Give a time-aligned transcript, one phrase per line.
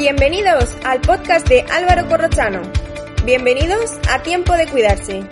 [0.00, 2.62] Bienvenidos al podcast de Álvaro Corrochano.
[3.26, 5.26] Bienvenidos a Tiempo de Cuidarse,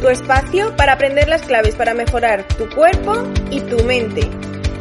[0.00, 3.14] tu espacio para aprender las claves para mejorar tu cuerpo
[3.52, 4.28] y tu mente.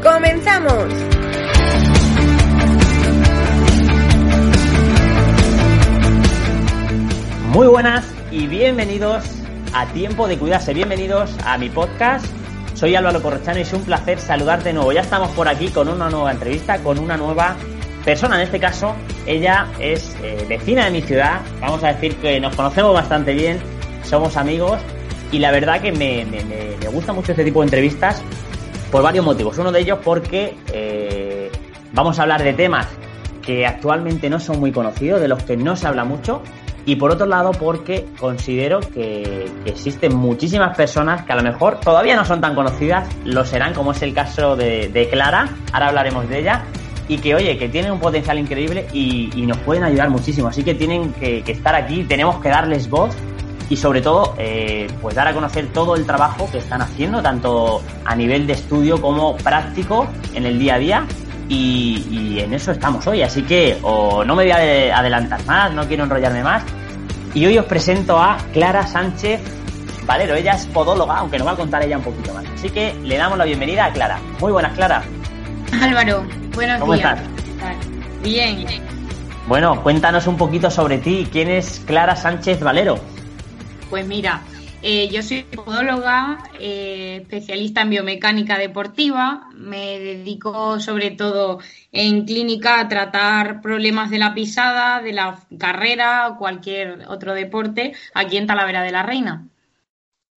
[0.02, 0.92] ¡Comenzamos!
[7.50, 9.24] Muy buenas y bienvenidos
[9.72, 10.74] a Tiempo de Cuidarse.
[10.74, 12.26] Bienvenidos a mi podcast.
[12.74, 14.92] Soy Álvaro Corrochano y es un placer saludarte de nuevo.
[14.94, 17.56] Ya estamos por aquí con una nueva entrevista, con una nueva
[18.04, 18.38] persona.
[18.38, 18.96] En este caso,
[19.28, 21.42] ella es eh, vecina de mi ciudad.
[21.62, 23.60] Vamos a decir que nos conocemos bastante bien,
[24.04, 24.80] somos amigos
[25.32, 26.26] y la verdad que me,
[26.92, 28.24] gusta mucho este tipo de entrevistas
[28.92, 29.58] por varios motivos.
[29.58, 31.52] Uno de ellos porque eh,
[31.92, 32.88] vamos a hablar de temas
[33.42, 36.42] que actualmente no son muy conocidos, de los que no se habla mucho
[36.88, 42.16] y por otro lado, porque considero que, existen muchísimas personas que a lo mejor todavía
[42.16, 46.40] no son tan conocidas, lo serán, como es el caso de, Clara, ahora hablaremos de
[46.40, 46.64] ella,
[47.08, 50.50] y que, oye, que tienen un potencial increíble y, nos pueden ayudar muchísimo.
[50.50, 53.16] Así que tienen que, estar aquí, tenemos que darles voz
[53.70, 57.82] y sobre todo, eh, pues dar a conocer todo el trabajo que están haciendo, tanto
[58.06, 61.06] a nivel de estudio como práctico en el día a día
[61.50, 63.22] y, en eso estamos hoy.
[63.22, 66.64] Así que no me voy a adelantar más, no quiero enrollarme más.
[67.34, 69.42] Y hoy os presento a Clara Sánchez
[70.06, 70.36] Valero.
[70.36, 72.46] Ella es podóloga, aunque nos va a contar ella un poquito más.
[72.56, 74.20] Así que le damos la bienvenida a Clara.
[74.40, 75.04] Muy buenas, Clara.
[75.82, 76.26] Álvaro,
[76.58, 77.20] buenos ¿Cómo días.
[77.20, 78.24] estás?
[78.24, 78.66] Bien.
[79.48, 81.28] Bueno, cuéntanos un poquito sobre ti.
[81.32, 83.00] ¿Quién es Clara Sánchez Valero?
[83.92, 84.42] Pues mira,
[84.82, 89.48] eh, yo soy podóloga, eh, especialista en biomecánica deportiva.
[89.54, 91.60] Me dedico sobre todo
[91.92, 97.94] en clínica a tratar problemas de la pisada, de la carrera o cualquier otro deporte
[98.16, 99.46] aquí en Talavera de la Reina.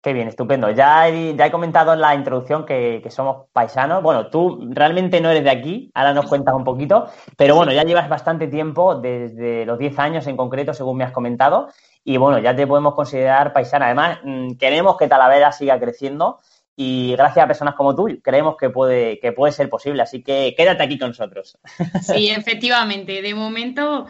[0.02, 0.70] Qué bien, estupendo.
[0.70, 4.02] Ya he, ya he comentado en la introducción que, somos paisanos.
[4.02, 7.84] Bueno, tú realmente no eres de aquí, ahora nos cuentas un poquito, pero bueno, ya
[7.84, 11.68] llevas bastante tiempo, desde los 10 años en concreto, según me has comentado,
[12.02, 13.86] y bueno, ya te podemos considerar paisana.
[13.86, 16.40] Además, mm, queremos que Talavera siga creciendo
[16.76, 20.00] y gracias a personas como tú creemos que puede, que puede ser posible.
[20.00, 21.58] Así que quédate aquí con nosotros.
[22.00, 23.20] Sí, efectivamente.
[23.20, 24.06] De momento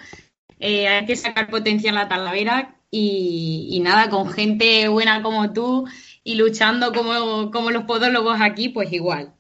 [0.61, 5.87] eh, hay que sacar potencial a Talavera y, nada, con gente buena como tú
[6.25, 9.34] y luchando como, como los podólogos aquí, pues igual.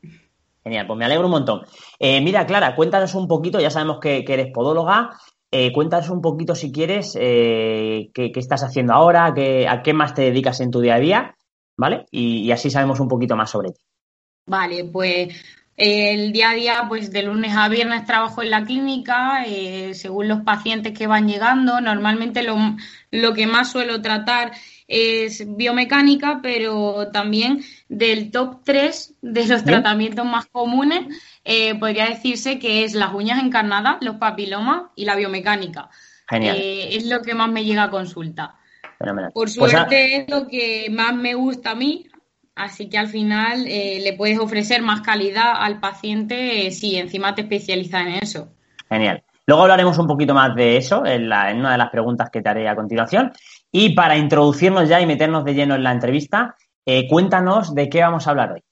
[0.62, 1.62] Genial, pues me alegro un montón.
[1.98, 5.10] Eh, mira, Clara, cuéntanos un poquito, ya sabemos que, que eres podóloga,
[5.52, 10.22] eh, cuéntanos un poquito, si quieres, eh, qué, estás haciendo ahora, a qué más te
[10.22, 11.36] dedicas en tu día a día,
[11.76, 12.06] ¿vale?
[12.12, 13.80] Y, así sabemos un poquito más sobre ti.
[14.46, 15.34] Vale, pues
[15.80, 20.28] el día a día, pues de lunes a viernes trabajo en la clínica, eh, según
[20.28, 21.80] los pacientes que van llegando.
[21.80, 22.58] Normalmente lo,
[23.10, 24.52] lo que más suelo tratar
[24.88, 31.06] es biomecánica, pero también del top 3 de los tratamientos más comunes,
[31.44, 35.88] eh, podría decirse que es las uñas encarnadas, los papilomas y la biomecánica.
[36.28, 36.58] Genial.
[36.58, 38.56] Eh, es lo que más me llega a consulta.
[38.98, 42.09] Por pues suerte es lo que más me gusta a mí,
[42.64, 47.42] así que al final eh, le puedes ofrecer más calidad al paciente si encima te
[47.42, 48.48] especializas en eso.
[48.88, 49.22] Genial.
[49.46, 52.68] Luego hablaremos un poquito más de eso en, una de las preguntas que te haré
[52.68, 53.32] a continuación.
[53.72, 56.54] Y para introducirnos ya y meternos de lleno en la entrevista,
[56.86, 58.62] eh, cuéntanos de qué vamos a hablar hoy.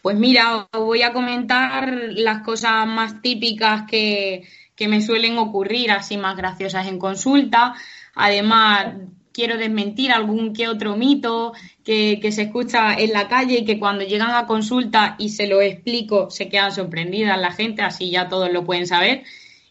[0.00, 4.46] Pues mira, os voy a comentar las cosas más típicas que,
[4.86, 7.74] me suelen ocurrir, así más graciosas en consulta.
[8.14, 8.86] Además,
[9.34, 11.52] quiero desmentir algún que otro mito
[11.84, 15.60] que, se escucha en la calle y que cuando llegan a consulta y se lo
[15.60, 19.24] explico se quedan sorprendidas la gente, así ya todos lo pueden saber.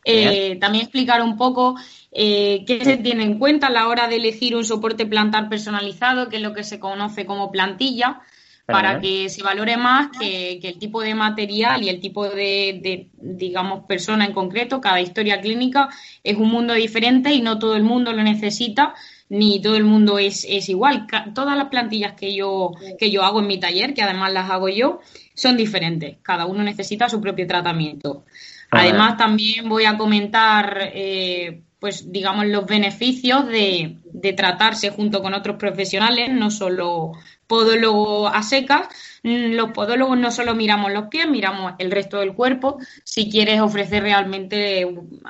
[0.06, 1.76] Eh, también explicar un poco
[2.12, 6.28] eh, qué se tiene en cuenta a la hora de elegir un soporte plantar personalizado,
[6.28, 8.22] que es lo que se conoce como plantilla,
[8.66, 13.86] para que se valore más que, el tipo de material y el tipo de, digamos,
[13.86, 14.80] persona en concreto.
[14.80, 15.90] Cada historia clínica
[16.24, 18.94] es un mundo diferente y no todo el mundo lo necesita
[19.34, 21.08] ni todo el mundo es, es igual.
[21.34, 24.70] Todas las plantillas que yo, que yo hago en mi taller, que además las hago
[24.70, 25.00] yo,
[25.34, 26.18] son diferentes.
[26.22, 28.26] Cada uno necesita su propio tratamiento.
[28.70, 33.98] Además, también voy a comentar, eh, pues, digamos, los beneficios de,
[34.38, 37.14] tratarse junto con otros profesionales, no solo
[37.48, 38.88] podólogos a secas.
[39.24, 44.04] Los podólogos no solo miramos los pies, miramos el resto del cuerpo si quieres ofrecer
[44.04, 44.86] realmente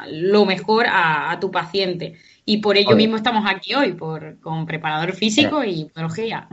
[0.09, 2.17] lo mejor a, tu paciente.
[2.43, 6.47] Y por ello mismo estamos aquí hoy, por, con preparador físico y podología.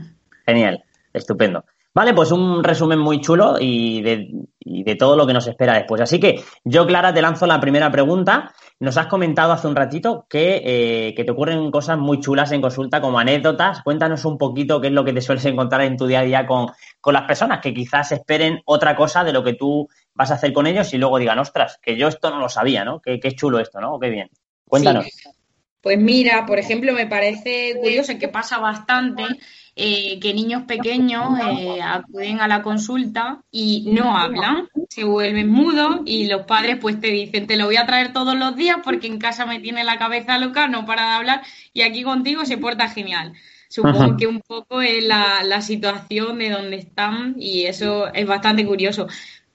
[0.46, 0.84] Genial,
[1.14, 1.64] estupendo.
[1.92, 6.00] Vale, pues un resumen muy chulo y de, todo lo que nos espera después.
[6.00, 10.26] Así que yo, Clara, te lanzo la primera pregunta, nos has comentado hace un ratito
[10.28, 13.82] que, eh, que, te ocurren cosas muy chulas en consulta, como anécdotas.
[13.82, 16.46] Cuéntanos un poquito qué es lo que te sueles encontrar en tu día a día
[16.46, 16.66] con,
[16.98, 20.54] con las personas que quizás esperen otra cosa de lo que tú vas a hacer
[20.54, 23.00] con ellos y luego digan, ostras, que yo esto no lo sabía, ¿no?
[23.00, 24.00] Qué, qué chulo esto, ¿no?
[24.00, 24.30] Qué bien.
[24.64, 25.06] Cuéntanos.
[25.82, 29.24] Pues mira, por ejemplo, me parece curioso que pasa bastante
[29.82, 36.00] eh, que niños pequeños eh, acuden a la consulta y no hablan, se vuelven mudos
[36.04, 39.06] y los padres pues te dicen, te lo voy a traer todos los días porque
[39.06, 41.42] en casa me tiene la cabeza loca, no para de hablar
[41.72, 43.32] y aquí contigo se porta genial.
[43.70, 48.66] Supongo que un poco es la, la situación de donde están y eso es bastante
[48.66, 49.06] curioso.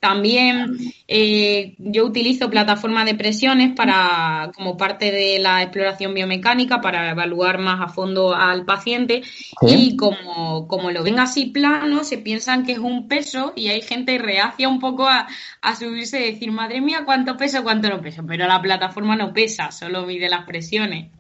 [0.06, 7.10] También eh, yo utilizo plataformas de presiones para, como parte de la exploración biomecánica para
[7.10, 9.24] evaluar más a fondo al paciente.
[9.64, 13.82] Y como, como lo ven así plano, se piensan que es un peso y hay
[13.82, 15.26] gente reacia un poco a,
[15.60, 19.34] a subirse y decir, madre mía, cuánto peso, cuánto no peso, pero la plataforma no
[19.34, 21.15] pesa, solo mide las presiones.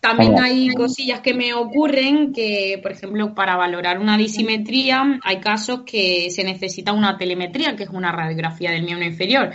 [0.00, 5.82] También hay cosillas que me ocurren que, por ejemplo, para valorar una disimetría hay casos
[5.84, 9.50] que se necesita una telemetría, que es una radiografía del miembro inferior.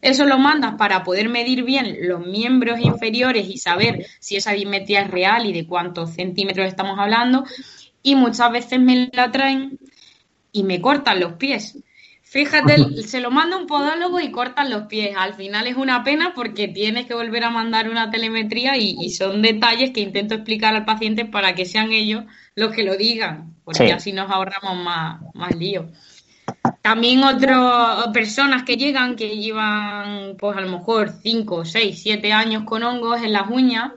[0.00, 5.02] Eso lo mandas para poder medir bien los miembros inferiores y saber si esa disimetría
[5.02, 7.44] es real y de cuántos centímetros estamos hablando.
[8.00, 9.76] Y muchas veces me la traen
[10.52, 11.76] y me cortan los pies.
[12.30, 12.76] Fíjate,
[13.08, 15.16] se lo manda un podólogo y cortan los pies.
[15.18, 19.42] Al final es una pena porque tienes que volver a mandar una telemetría y, son
[19.42, 22.22] detalles que intento explicar al paciente para que sean ellos
[22.54, 25.88] los que lo digan, porque así nos ahorramos más, más lío.
[26.82, 32.62] También otras personas que llegan que llevan, pues a lo mejor 5, 6, 7 años
[32.62, 33.90] con hongos en las uñas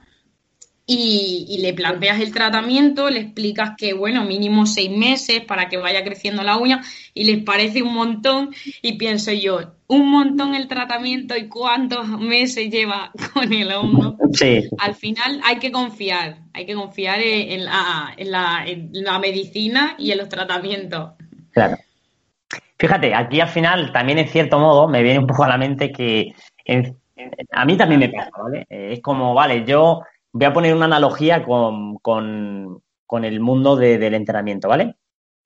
[0.86, 6.04] y, le planteas el tratamiento, le explicas que, bueno, mínimo seis meses para que vaya
[6.04, 6.82] creciendo la uña
[7.14, 8.50] y les parece un montón
[8.82, 14.18] y pienso yo, un montón el tratamiento y cuántos meses lleva con el hongo.
[14.34, 14.68] Sí.
[14.78, 19.96] Al final hay que confiar, hay que confiar en la, en la, en la medicina
[19.98, 21.12] y en los tratamientos.
[21.52, 21.78] Claro.
[22.78, 25.94] Fíjate, aquí al final también en cierto modo me viene un poco a la mente
[25.94, 26.34] que
[27.52, 28.66] a mí también me pasa, ¿vale?
[28.70, 30.02] Es como, vale, yo
[30.34, 32.82] voy a poner una analogía con, con,
[33.24, 34.96] el mundo del entrenamiento, ¿vale?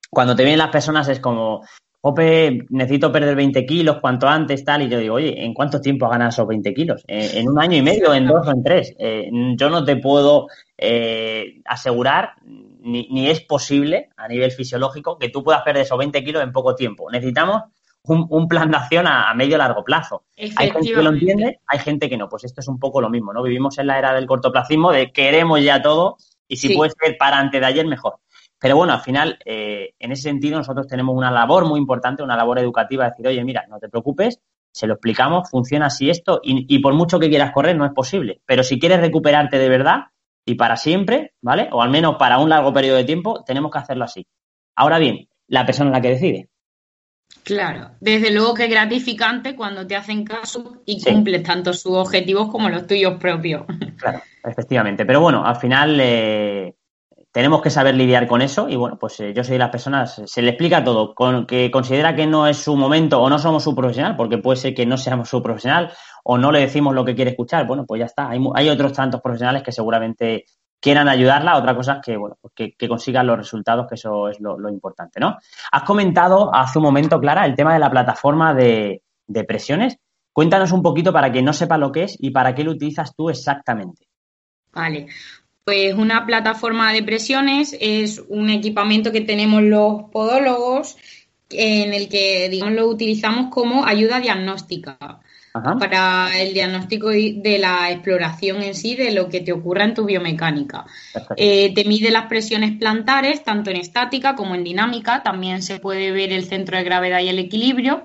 [0.09, 1.63] Cuando te vienen las personas es como,
[1.99, 6.05] Ope, necesito perder 20 kilos cuanto antes, tal, y yo digo, oye, ¿en cuánto tiempo
[6.05, 7.03] has ganado esos 20 kilos?
[7.05, 8.95] Eh, ¿En un año y medio, en dos o en tres?
[8.97, 10.47] Eh, yo no te puedo
[10.77, 16.23] eh, asegurar, ni, ni, es posible a nivel fisiológico, que tú puedas perder esos 20
[16.23, 17.11] kilos en poco tiempo.
[17.11, 17.63] Necesitamos
[18.09, 20.25] un, plan de acción a, medio largo plazo.
[20.35, 22.29] Hay gente que lo entiende, hay gente que no.
[22.29, 23.43] Pues esto es un poco lo mismo, ¿no?
[23.43, 26.17] Vivimos en la era del cortoplacismo, de queremos ya todo
[26.47, 28.19] y si puede ser para antes de ayer, mejor.
[28.59, 32.35] Pero bueno, al final, eh, en ese sentido, nosotros tenemos una labor muy importante, una
[32.35, 34.39] labor educativa, de decir, oye, mira, no te preocupes,
[34.71, 37.93] se lo explicamos, funciona así esto, y, y, por mucho que quieras correr, no es
[37.93, 38.41] posible.
[38.45, 40.05] Pero si quieres recuperarte de verdad
[40.45, 41.69] y para siempre, ¿vale?
[41.71, 44.25] O al menos para un largo periodo de tiempo, tenemos que hacerlo así.
[44.75, 46.49] Ahora bien, la persona es la que decide.
[47.47, 52.49] Claro, desde luego que es gratificante cuando te hacen caso y cumples tanto sus objetivos
[52.49, 53.63] como los tuyos propios.
[53.97, 55.05] Claro, efectivamente.
[55.05, 56.75] Pero bueno, al final eh,
[57.31, 60.21] tenemos que saber lidiar con eso y bueno, pues eh, yo soy de las personas,
[60.25, 63.63] se le explica todo, con, que considera que no es su momento o no somos
[63.63, 65.91] su profesional, porque puede ser que no seamos su profesional
[66.23, 68.29] o no le decimos lo que quiere escuchar, bueno, pues ya está.
[68.29, 70.43] Hay, hay otros tantos profesionales que seguramente
[70.79, 74.39] quieran ayudarla, otra cosa es que, bueno, pues que, consigan los resultados, que eso es
[74.39, 75.37] lo, importante, ¿no?
[75.71, 79.01] Has comentado hace un momento, Clara, el tema de la plataforma de,
[79.47, 79.97] presiones.
[80.31, 83.15] Cuéntanos un poquito para que no sepa lo que es y para qué lo utilizas
[83.15, 84.07] tú exactamente.
[84.71, 85.07] Vale,
[85.63, 90.95] pues una plataforma de presiones es un equipamiento que tenemos los podólogos
[91.49, 98.61] en el que, digamos, lo utilizamos como ayuda diagnóstica para el diagnóstico de la exploración
[98.61, 100.85] en sí de lo que te ocurra en tu biomecánica.
[101.35, 105.23] Eh, te mide las presiones plantares, tanto en estática como en dinámica.
[105.23, 108.03] También se puede ver el centro de gravedad y el equilibrio.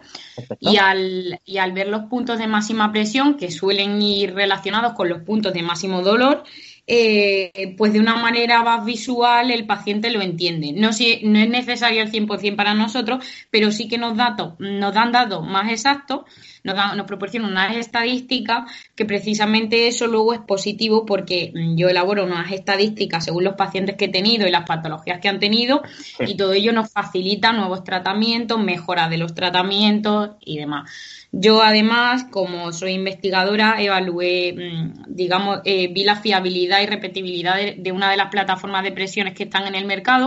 [0.60, 5.08] Y al, y al ver los puntos de máxima presión, que suelen ir relacionados con
[5.08, 6.44] los puntos de máximo dolor,
[6.86, 10.72] eh, pues de una manera más visual el paciente lo entiende.
[10.72, 14.92] No, si, no es necesario al 100% para nosotros, pero sí que nos, datos, nos
[14.92, 16.22] dan datos más exactos,
[16.64, 23.24] nos, proporcionan unas estadísticas que precisamente eso luego es positivo porque yo elaboro unas estadísticas
[23.24, 25.82] según los pacientes que he tenido y las patologías que han tenido
[26.20, 30.90] y todo ello nos facilita nuevos tratamientos, mejora de los tratamientos y demás.
[31.34, 37.90] Yo además, como soy investigadora, evalué, mm, digamos, eh, vi la fiabilidad y repetibilidad de,
[37.90, 40.26] una de las plataformas de presiones que están en el mercado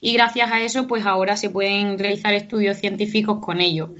[0.00, 3.90] y gracias a eso, pues ahora se pueden realizar estudios científicos con ello.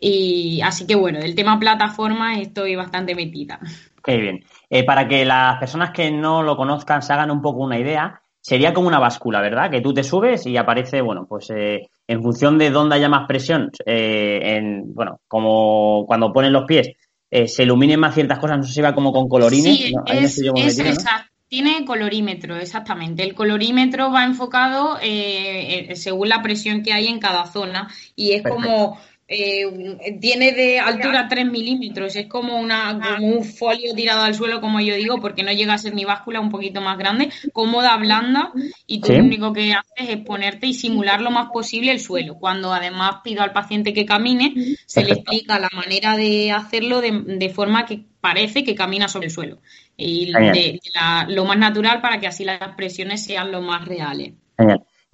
[0.00, 3.60] Y así que bueno, del tema plataforma estoy bastante metida.
[4.02, 4.44] Qué bien.
[4.70, 8.21] Eh, para que las personas que no lo conozcan se hagan un poco una idea,
[8.42, 9.70] sería como una báscula, ¿verdad?
[9.70, 13.26] Que tú te subes y aparece, bueno, pues eh, en función de dónde haya más
[13.26, 16.90] presión, eh, en, bueno, como cuando ponen los pies,
[17.30, 19.78] se iluminen más ciertas cosas, no sé si va como con colorines.
[19.78, 21.30] Sí, es, exacto.
[21.48, 23.22] Tiene colorímetro, exactamente.
[23.22, 24.98] El colorímetro va enfocado
[25.94, 28.98] según la presión que hay en cada zona y es como
[29.28, 33.16] eh, tiene de altura 3 milímetros, es como, una, ah.
[33.16, 36.04] como un folio tirado al suelo, como yo digo, porque no llega a ser mi
[36.04, 38.52] báscula, un poquito más grande, cómoda, blanda,
[38.86, 42.34] y tú lo único que haces es ponerte y simular lo más posible el suelo.
[42.34, 44.54] Cuando además pido al paciente que camine,
[44.86, 49.32] se le explica la manera de hacerlo de, forma que parece que camina sobre el
[49.32, 49.58] suelo.
[49.96, 50.32] Y
[51.28, 54.32] lo más natural para que así las presiones sean lo más reales.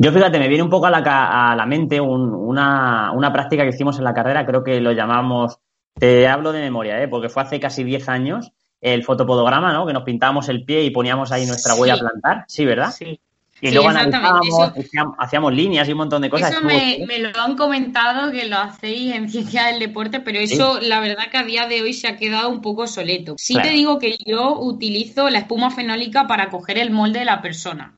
[0.01, 3.71] Yo fíjate, me viene un poco a la, a la mente una, una, práctica que
[3.71, 5.59] hicimos en la carrera, creo que lo llamamos,
[5.99, 7.09] te hablo de memoria, ¿eh?
[7.09, 9.87] porque fue hace casi 10 años, el fotopodograma, ¿no?
[9.87, 12.93] Que nos pintábamos el pie y poníamos ahí nuestra huella a plantar, ¿sí, verdad?
[12.93, 13.19] Sí.
[13.61, 14.73] Y luego analizábamos,
[15.19, 16.53] hacíamos, líneas y un montón de cosas.
[16.53, 20.79] Eso me, me, lo han comentado que lo hacéis en ciencia del deporte, pero eso
[20.81, 23.35] la verdad que a día de hoy se ha quedado un poco soleto.
[23.37, 27.43] Sí te digo que yo utilizo la espuma fenólica para coger el molde de la
[27.43, 27.97] persona.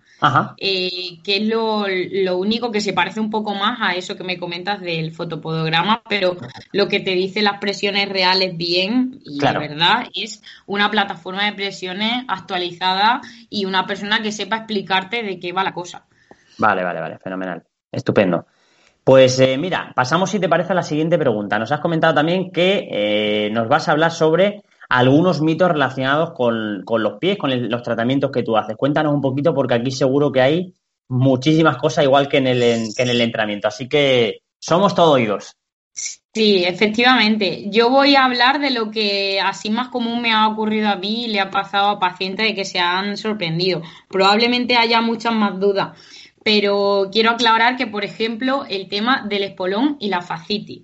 [0.58, 1.86] Eh, que es lo,
[2.36, 6.36] único que se parece un poco más a eso que me comentas del fotopodograma, pero
[6.72, 11.52] lo que te dice las presiones reales bien, y la verdad, es una plataforma de
[11.52, 16.06] presiones actualizada y una persona que sepa explicarte de qué va la cosa.
[16.58, 17.62] Vale, vale, vale, fenomenal.
[17.90, 18.46] Estupendo.
[19.02, 21.58] Pues eh, mira, pasamos si te parece a la siguiente pregunta.
[21.58, 26.85] Nos has comentado también que eh, nos vas a hablar sobre algunos mitos relacionados con,
[26.85, 28.76] los pies, con los tratamientos que tú haces.
[28.76, 30.75] Cuéntanos un poquito porque aquí seguro que hay
[31.09, 33.68] muchísimas cosas igual que en el, en el entrenamiento.
[33.68, 35.56] Así que somos todo oídos.
[35.92, 37.64] Sí, efectivamente.
[37.70, 41.25] Yo voy a hablar de lo que así más común me ha ocurrido a mí
[41.25, 43.82] y le ha pasado a pacientes de que se han sorprendido.
[44.09, 45.99] Probablemente haya muchas más dudas,
[46.44, 50.82] pero quiero aclarar que, por ejemplo, el tema del espolón y la fascitis.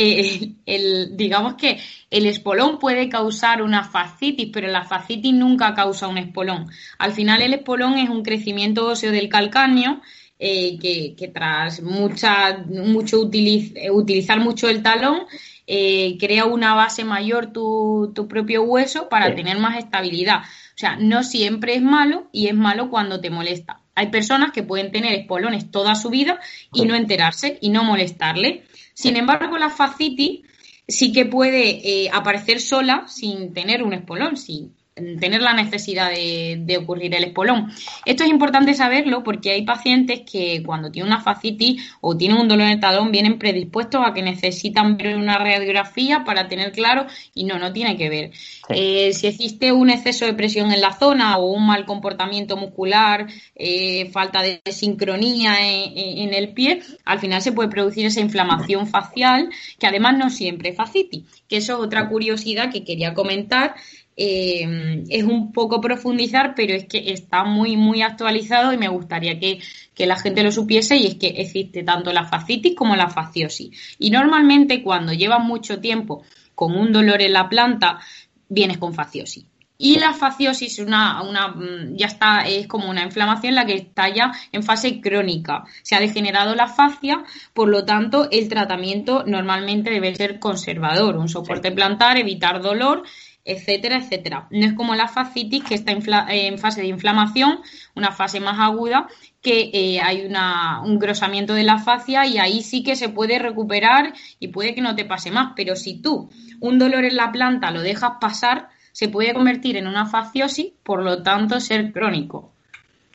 [0.00, 6.06] Eh, el, digamos que el espolón puede causar una fascitis, pero la fascitis nunca causa
[6.06, 6.68] un espolón.
[6.98, 10.00] Al final el espolón es un crecimiento óseo del calcáneo
[10.38, 15.22] eh, que, tras mucha, mucho utilizar mucho el talón
[15.66, 20.42] eh, crea una base mayor tu, tu propio hueso para tener más estabilidad.
[20.42, 23.80] O sea, no siempre es malo y es malo cuando te molesta.
[23.96, 26.38] Hay personas que pueden tener espolones toda su vida
[26.72, 28.62] y no enterarse y no molestarle.
[28.98, 30.40] Sin embargo, la fascitis
[30.88, 34.74] sí que puede eh, aparecer sola sin tener un espolón, sin
[35.20, 37.72] tener la necesidad de, ocurrir el espolón.
[38.04, 42.48] Esto es importante saberlo porque hay pacientes que cuando tienen una fascitis o tienen un
[42.48, 47.06] dolor en el talón vienen predispuestos a que necesitan ver una radiografía para tener claro
[47.34, 48.30] y no, no tiene que ver.
[48.68, 53.26] Eh, si existe un exceso de presión en la zona o un mal comportamiento muscular,
[53.54, 59.48] eh, falta de sincronía en, el pie, al final se puede producir esa inflamación facial
[59.78, 63.74] que además no siempre es fascitis, que eso es otra curiosidad que quería comentar
[64.20, 69.38] eh, es un poco profundizar, pero es que está muy, muy actualizado y me gustaría
[69.38, 69.60] que,
[70.06, 73.96] la gente lo supiese y es que existe tanto la fascitis como la fasciosis.
[73.98, 78.00] Y normalmente cuando llevas mucho tiempo con un dolor en la planta,
[78.48, 79.44] vienes con fasciosis.
[79.76, 84.08] Y la fasciosis una, una, mm, ya está, es como una inflamación la que está
[84.08, 85.64] ya en fase crónica.
[85.82, 87.22] Se ha degenerado la fascia,
[87.52, 93.04] por lo tanto, el tratamiento normalmente debe ser conservador, un soporte plantar, evitar dolor
[93.48, 94.46] etcétera, etcétera.
[94.50, 97.60] No es como la fascitis que está en fase de inflamación,
[97.94, 99.08] una fase más aguda,
[99.40, 103.38] que eh, hay una, un grosamiento de la fascia y ahí sí que se puede
[103.38, 105.52] recuperar y puede que no te pase más.
[105.56, 109.86] Pero si tú un dolor en la planta lo dejas pasar, se puede convertir en
[109.86, 112.52] una fasciosis, por lo tanto ser crónico.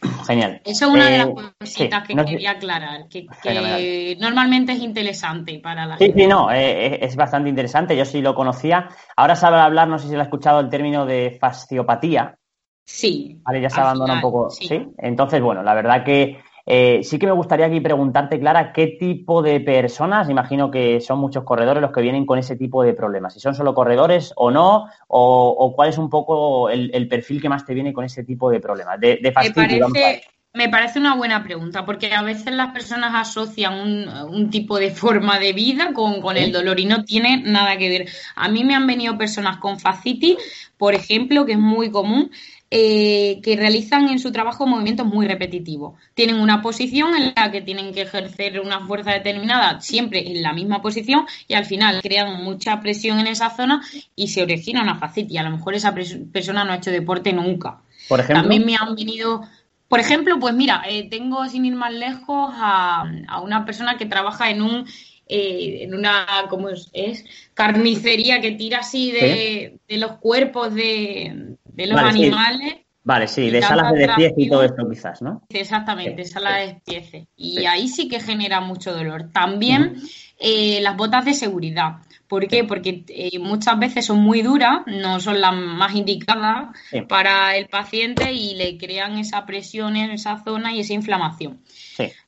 [0.28, 0.62] Genial.
[0.66, 3.28] Eso es una de las eh, cositas que quería aclarar, que,
[4.20, 6.14] normalmente es interesante para la gente.
[6.14, 8.90] Sí, sí, no, eh, eh, es bastante interesante, yo sí lo conocía.
[9.16, 12.38] Ahora sabe hablar, no sé si lo ha escuchado, el término de fasciopatía.
[12.86, 13.40] Sí.
[13.44, 14.50] Vale, ya se abandona un poco.
[14.50, 14.88] sí.
[14.98, 19.42] Entonces, bueno, la verdad que eh, sí que me gustaría aquí preguntarte, Clara, qué tipo
[19.42, 23.34] de personas, imagino que son muchos corredores los que vienen con ese tipo de problemas,
[23.34, 27.66] si son solo corredores o no, o, cuál es un poco el, perfil que más
[27.66, 31.86] te viene con ese tipo de problemas, de, me, parece, me parece una buena pregunta,
[31.86, 36.54] porque a veces las personas asocian un, tipo de forma de vida con, con el
[36.54, 38.10] dolor y no tiene nada que ver.
[38.36, 40.38] A mí me han venido personas con fascitis,
[40.78, 42.32] por ejemplo, que es muy común,
[42.76, 45.94] eh, que realizan en su trabajo movimientos muy repetitivos.
[46.16, 50.54] Tienen una posición en la que tienen que ejercer una fuerza determinada siempre en la
[50.54, 53.84] misma posición y al final crean mucha presión en esa zona
[54.16, 55.38] y se origina una fascitis.
[55.38, 57.80] A lo mejor esa persona no ha hecho deporte nunca.
[58.10, 58.42] Por ejemplo.
[58.42, 59.44] También me han venido
[59.88, 63.06] por ejemplo, pues mira, eh, tengo sin ir más lejos a,
[63.44, 64.88] una persona que trabaja en un
[65.28, 67.24] eh, en una ¿cómo es?
[67.54, 72.78] carnicería que tira así de, los cuerpos de, los animales.
[73.06, 75.42] Vale, sí, de salas de despiece y todo esto quizás, ¿no?
[75.50, 77.28] Exactamente, salas de despiece.
[77.36, 79.30] Y ahí sí que genera mucho dolor.
[79.34, 79.98] También
[80.40, 81.98] eh, las botas de seguridad.
[82.28, 82.64] ¿Por qué?
[82.64, 86.76] Porque eh, muchas veces son muy duras, no son las más indicadas
[87.08, 91.60] para el paciente y le crean esa presión en esa zona y esa inflamación.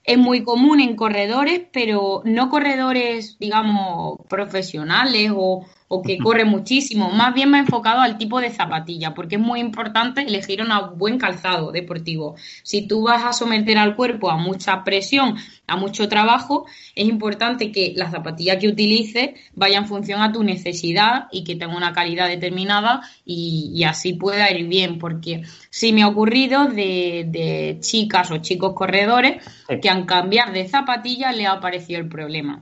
[0.04, 7.10] Es muy común en corredores, pero no corredores, digamos, profesionales o, o que corre muchísimo.
[7.10, 10.70] Más bien me he enfocado al tipo de zapatilla, porque es muy importante elegir un
[10.98, 12.36] buen calzado deportivo.
[12.64, 15.36] Si tú vas a someter al cuerpo a mucha presión,
[15.68, 20.44] a mucho trabajo, es importante que la zapatilla que utilices vaya en función a tu
[20.44, 26.04] necesidad y que tenga una calidad determinada y, así pueda ir bien, porque sí me
[26.04, 29.44] ha ocurrido de, chicas o chicos corredores
[29.82, 32.62] que han cambiado de zapatilla le ha aparecido el problema.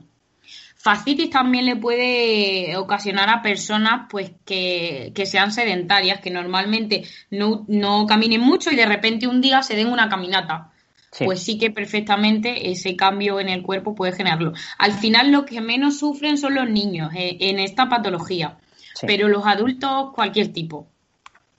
[0.84, 8.42] Fascitis también le puede ocasionar a personas pues que, sean sedentarias, que normalmente no, caminen
[8.42, 10.72] mucho y de repente un día se den una caminata.
[11.24, 14.52] Pues sí que perfectamente ese cambio en el cuerpo puede generarlo.
[14.76, 18.58] Al final lo que menos sufren son los niños eh, en esta patología,
[19.06, 20.86] pero los adultos cualquier tipo.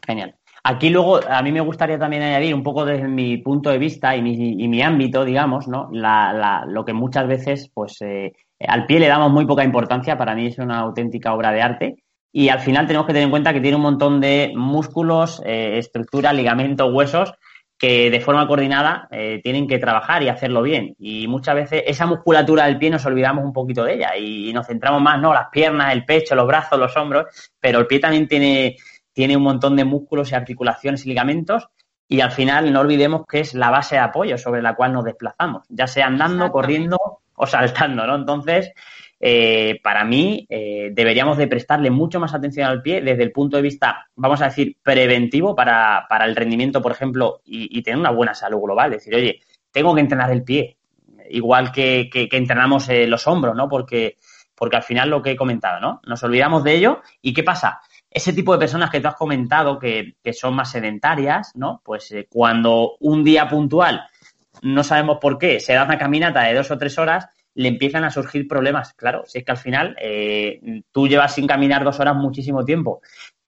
[0.05, 0.35] Genial.
[0.63, 4.15] Aquí luego a mí me gustaría también añadir un poco desde mi punto de vista
[4.15, 5.89] y mi, ámbito, digamos, ¿no?
[5.91, 8.33] lo que muchas veces pues eh,
[8.67, 11.95] al pie le damos muy poca importancia, para mí es una auténtica obra de arte.
[12.31, 15.77] Y al final tenemos que tener en cuenta que tiene un montón de músculos, eh,
[15.77, 17.33] estructura, ligamentos, huesos
[17.77, 20.95] que de forma coordinada eh, tienen que trabajar y hacerlo bien.
[20.97, 24.67] Y muchas veces esa musculatura del pie nos olvidamos un poquito de ella y, nos
[24.67, 25.33] centramos más, ¿no?
[25.33, 27.25] Las piernas, el pecho, los brazos, los hombros,
[27.59, 28.77] pero el pie también tiene,
[29.11, 31.67] tiene un montón de músculos y articulaciones y ligamentos
[32.07, 35.03] y al final no olvidemos que es la base de apoyo sobre la cual nos
[35.03, 36.97] desplazamos, ya sea andando, corriendo
[37.35, 38.15] o saltando, ¿no?
[38.15, 38.71] Entonces,
[39.19, 43.57] eh, para mí, eh, deberíamos de prestarle mucho más atención al pie desde el punto
[43.57, 48.11] de vista, vamos a decir, preventivo para, para el rendimiento, por ejemplo, y, tener una
[48.11, 48.91] buena salud global.
[48.91, 50.77] Decir, oye, tengo que entrenar el pie,
[51.29, 53.69] igual que, que, entrenamos eh, los hombros, ¿no?
[53.69, 54.17] Porque,
[54.53, 56.01] porque al final lo que he comentado, ¿no?
[56.05, 57.81] Nos olvidamos de ello y ¿qué pasa?
[58.11, 61.81] Ese tipo de personas que tú has comentado que, que son más sedentarias, ¿no?
[61.83, 64.05] Pues cuando un día puntual
[64.61, 68.03] no sabemos por qué, se da una caminata de dos o tres horas, le empiezan
[68.03, 68.93] a surgir problemas.
[68.93, 73.01] Claro, si es que al final eh, tú llevas sin caminar dos horas muchísimo tiempo,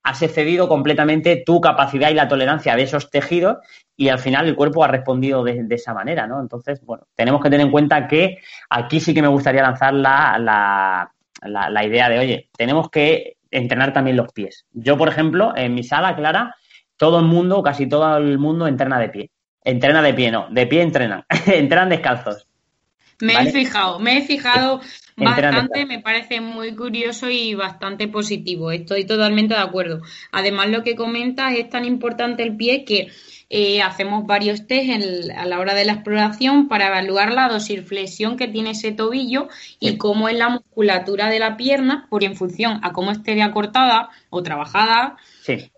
[0.04, 3.58] has excedido completamente tu capacidad y la tolerancia de esos tejidos
[3.98, 6.40] y al final el cuerpo ha respondido de, esa manera, ¿no?
[6.40, 8.38] Entonces, bueno, tenemos que tener en cuenta que
[8.70, 13.92] aquí sí que me gustaría lanzar la, la, la idea de, oye, tenemos que entrenar
[13.92, 14.66] también los pies.
[14.72, 16.56] Yo, por ejemplo, en mi sala, Clara,
[16.96, 19.32] todo el mundo, casi todo el mundo entrena de pie.
[19.68, 22.48] Entrena de pie, no, de pie entrenan, entrenan descalzos.
[23.20, 24.80] Me he fijado, me he fijado
[25.18, 30.02] bastante, me parece muy curioso y bastante positivo, estoy totalmente de acuerdo.
[30.32, 33.10] Además, lo que comentas es tan importante el pie que
[33.50, 38.48] eh, hacemos varios test a la hora de la exploración para evaluar la dosiflexión que
[38.48, 39.48] tiene ese tobillo
[39.80, 44.10] y cómo es la musculatura de la pierna, porque en función a cómo esté acortada
[44.30, 45.18] o trabajada,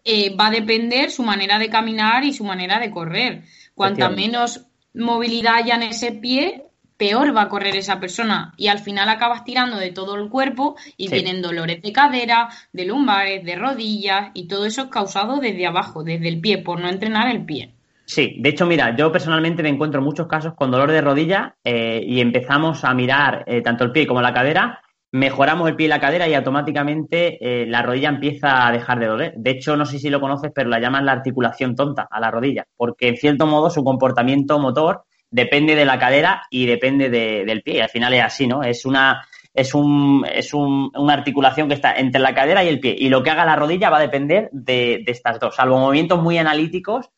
[0.03, 3.43] eh, va a depender su manera de caminar y su manera de correr.
[3.79, 6.65] Cuanta menos movilidad haya en ese pie,
[6.97, 8.53] peor va a correr esa persona.
[8.57, 12.85] Y al final acabas tirando de todo el cuerpo y vienen dolores de cadera, de
[12.85, 16.89] lumbares, de rodillas y todo eso es causado desde abajo, desde el pie, por no
[16.89, 17.73] entrenar el pie.
[18.03, 22.03] Sí, de hecho, mira, yo personalmente me encuentro muchos casos con dolor de rodilla eh,
[22.05, 25.89] y empezamos a mirar eh, tanto el pie como la cadera mejoramos el pie y
[25.89, 29.33] la cadera y automáticamente eh, la rodilla empieza a dejar de doler.
[29.37, 32.31] De hecho, no sé si lo conoces, pero la llaman la articulación tonta a la
[32.31, 37.61] rodilla, porque en cierto modo su comportamiento motor depende de la cadera y depende del
[37.61, 37.77] pie.
[37.77, 38.63] Y al final es así, ¿no?
[38.63, 42.79] Es una es un, es un, una articulación que está entre la cadera y el
[42.79, 42.95] pie.
[42.97, 45.55] Y lo que haga la rodilla va a depender de, de estas dos.
[45.55, 47.09] Salvo movimientos muy analíticos,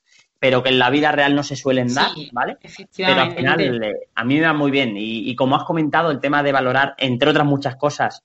[0.42, 2.58] pero que en la vida real no se suelen dar, ¿vale?
[2.98, 4.96] Pero al final eh, a mí me va muy bien.
[4.98, 8.24] Y, como has comentado, el tema de valorar, entre otras muchas cosas,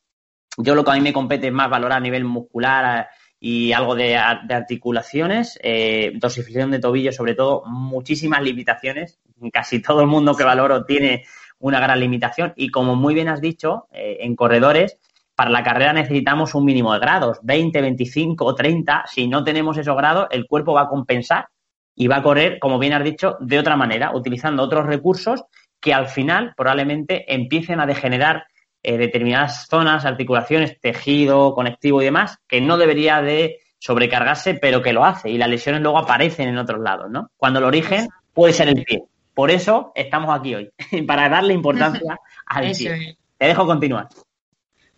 [0.57, 3.07] yo lo que a mí me compete es más valorar a nivel muscular eh,
[3.39, 9.21] y algo de, articulaciones, eh, dosificación de tobillo, sobre todo, muchísimas limitaciones.
[9.53, 11.27] Casi todo el mundo que valoro tiene
[11.59, 12.55] una gran limitación.
[12.57, 14.99] Y como muy bien has dicho, en corredores,
[15.35, 19.05] para la carrera necesitamos un mínimo de grados, 20, 25 o 30.
[19.07, 21.49] Si no tenemos esos grados, el cuerpo va a compensar
[21.97, 25.45] y va a correr, como bien has dicho, de otra manera, utilizando otros recursos
[25.81, 28.45] que al final probablemente empiecen a degenerar
[28.83, 34.93] eh, determinadas zonas, articulaciones, tejido, conectivo y demás, que no debería de sobrecargarse, pero que
[34.93, 37.31] lo hace y las lesiones luego aparecen en otros lados, ¿no?
[37.37, 39.05] Cuando el origen puede ser el pie.
[39.35, 40.71] Por eso estamos aquí hoy,
[41.07, 43.17] para darle importancia al pie.
[43.39, 44.09] Te dejo continuar.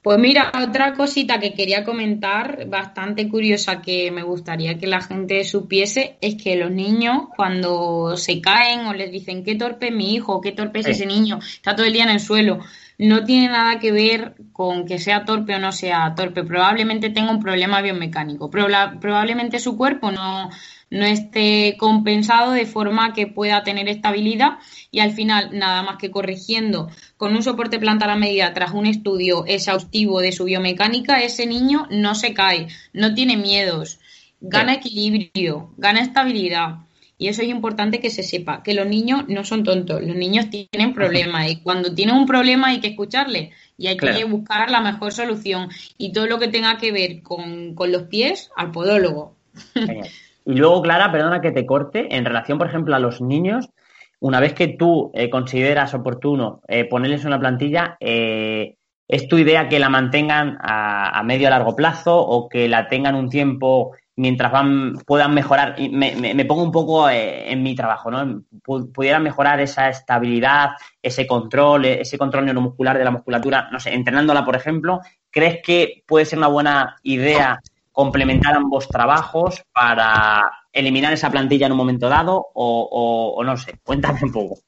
[0.09, 5.45] Pues mira, otra cosita que quería comentar, bastante curiosa que me gustaría que la gente
[5.45, 10.15] supiese, es que los niños cuando se caen o les dicen qué torpe es mi
[10.15, 12.61] hijo, qué torpe es ese niño, está todo el día en el suelo,
[12.97, 16.43] no tiene nada que ver con que sea torpe o no sea torpe.
[16.43, 20.49] Probablemente tenga un problema biomecánico, probablemente su cuerpo no,
[20.91, 24.59] no esté compensado de forma que pueda tener estabilidad
[24.91, 28.87] y al final nada más que corrigiendo con un soporte plantar a medida tras un
[28.87, 33.99] estudio exhaustivo de su biomecánica, ese niño no se cae, no tiene miedos,
[34.41, 36.77] gana equilibrio, gana estabilidad.
[37.21, 40.47] Y eso es importante que se sepa, que los niños no son tontos, los niños
[40.51, 44.81] tienen problemas y cuando tienen un problema hay que escucharle y hay que buscar la
[44.81, 45.69] mejor solución.
[45.99, 49.35] Y todo lo que tenga que ver con, con los pies, al podólogo.
[50.49, 53.69] Y luego, Clara, perdona que te corte, en relación, por ejemplo, a los niños,
[54.19, 59.69] una vez que tú eh, consideras oportuno eh, ponerles una plantilla, eh, ¿es tu idea
[59.69, 64.51] que la mantengan a, medio a largo plazo o que la tengan un tiempo mientras
[64.51, 65.77] van, puedan mejorar?
[65.91, 68.43] Me, me, pongo un poco en mi trabajo, ¿no?
[68.65, 70.71] Pudieran mejorar esa estabilidad,
[71.03, 76.05] ese control, ese control neuromuscular de la musculatura, no sé, entrenándola, por ejemplo, ¿crees que
[76.07, 77.61] puede ser una buena idea
[77.99, 84.21] complementar ambos trabajos para eliminar esa plantilla en un momento dado o, no sé, cuéntame
[84.23, 84.61] un poco.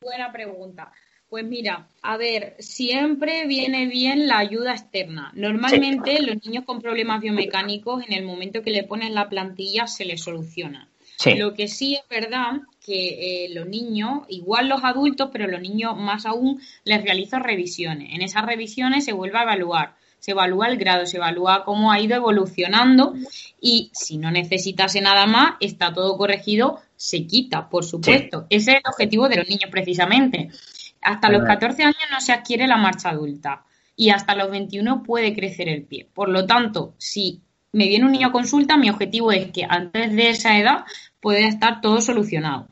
[0.00, 0.90] Buena pregunta.
[1.28, 5.32] Pues mira, a ver, siempre viene bien la ayuda externa.
[5.34, 10.06] Normalmente los niños con problemas biomecánicos, en el momento que le ponen la plantilla, se
[10.06, 10.88] les soluciona.
[11.36, 15.94] Lo que sí es verdad que eh, los niños, igual los adultos, pero los niños
[15.98, 18.14] más aún, les realizan revisiones.
[18.14, 19.94] En esas revisiones se vuelve a evaluar
[20.26, 23.14] se evalúa el grado, se evalúa cómo ha ido evolucionando
[23.60, 28.44] y si no necesitase nada más, está todo corregido, se quita, por supuesto.
[28.50, 30.48] Ese es el objetivo de los niños precisamente.
[31.00, 35.32] Hasta los 14 años no se adquiere la marcha adulta y hasta los 21 puede
[35.32, 36.08] crecer el pie.
[36.12, 40.12] Por lo tanto, si me viene un niño a consulta, mi objetivo es que antes
[40.12, 40.86] de esa edad
[41.20, 42.66] pueda estar todo solucionado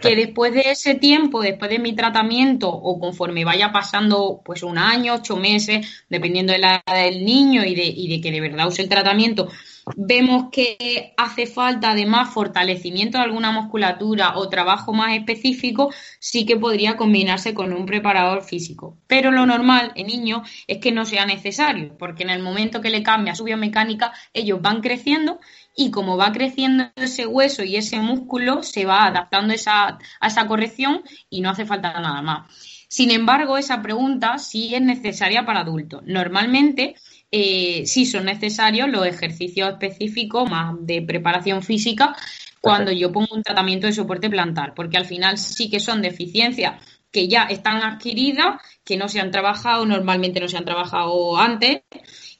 [0.00, 4.78] que después de ese tiempo, después de mi tratamiento o conforme vaya pasando pues un
[4.78, 8.40] año, ocho meses, dependiendo de la edad del niño y de, y de que de
[8.40, 9.48] verdad use el tratamiento,
[9.96, 16.56] vemos que hace falta además fortalecimiento de alguna musculatura o trabajo más específico, sí que
[16.56, 18.96] podría combinarse con un preparador físico.
[19.06, 22.90] Pero lo normal en niños es que no sea necesario, porque en el momento que
[22.90, 25.38] le cambia su biomecánica, ellos van creciendo
[25.74, 30.46] y como va creciendo ese hueso y ese músculo, se va adaptando esa, a esa
[30.46, 32.50] corrección y no hace falta nada más.
[32.88, 36.02] Sin embargo, esa pregunta sí es necesaria para adultos.
[36.04, 36.94] Normalmente
[37.30, 42.14] eh, sí son necesarios los ejercicios específicos más de preparación física
[42.60, 46.74] cuando yo pongo un tratamiento de soporte plantar, porque al final sí que son deficiencias
[47.10, 51.80] que ya están adquiridas, que no se han trabajado, normalmente no se han trabajado antes,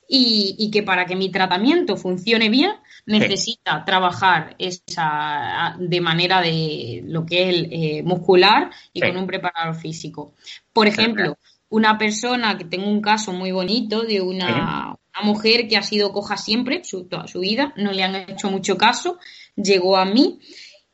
[0.06, 2.72] y que para que mi tratamiento funcione bien,
[3.06, 9.74] necesita trabajar esa de manera de lo que es eh, muscular y con un preparador
[9.74, 10.34] físico.
[10.72, 11.36] Por ejemplo,
[11.68, 16.36] una persona que tengo un caso muy bonito de una, mujer que ha sido coja
[16.36, 19.18] siempre, toda su vida, no le han hecho mucho caso,
[19.56, 20.38] llegó a mí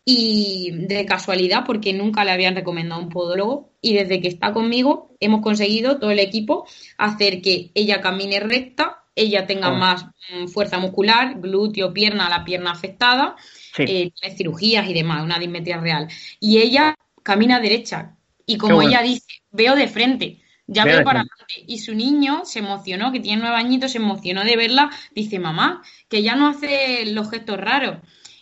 [0.04, 5.16] y de casualidad, porque nunca le habían recomendado un podólogo, y desde que está conmigo
[5.20, 6.66] hemos conseguido todo el equipo
[6.96, 9.72] hacer que ella camine recta, ella tenga ah.
[9.72, 13.36] más mm, fuerza muscular, glúteo, pierna, la pierna afectada,
[13.76, 16.08] eh, tiene cirugías y demás, una dismetría real.
[16.40, 18.14] Y ella camina derecha.
[18.46, 21.64] Y como ella dice, veo de frente, ya veo, para adelante.
[21.66, 24.90] Y su niño se emocionó, que tiene nueve añitos, se emocionó de verla.
[25.14, 27.98] Dice, mamá, que ya no hace los gestos raros.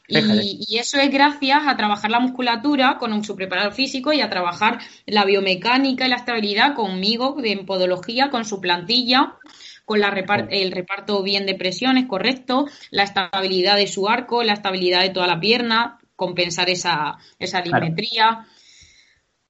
[0.09, 4.31] Y, y, eso es gracias a trabajar la musculatura con su preparador físico y a
[4.31, 9.35] trabajar la biomecánica y la estabilidad conmigo de podología, con su plantilla
[9.87, 10.09] con la
[10.51, 15.29] el reparto bien de presiones correcto, la estabilidad de su arco, la estabilidad de toda
[15.29, 18.47] la pierna, compensar esa, esa dimetría.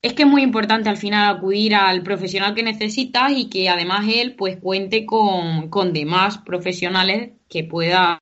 [0.02, 4.06] Es que es muy importante al final acudir al profesional que necesitas y que además
[4.14, 8.18] él pues cuente con, demás profesionales que puedan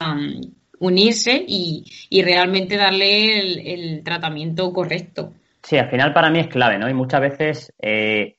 [0.79, 1.85] unirse y,
[2.23, 5.33] realmente darle el, tratamiento correcto.
[5.65, 6.89] Sí, al final para mí es clave, ¿no?
[6.89, 8.37] Y muchas veces eh,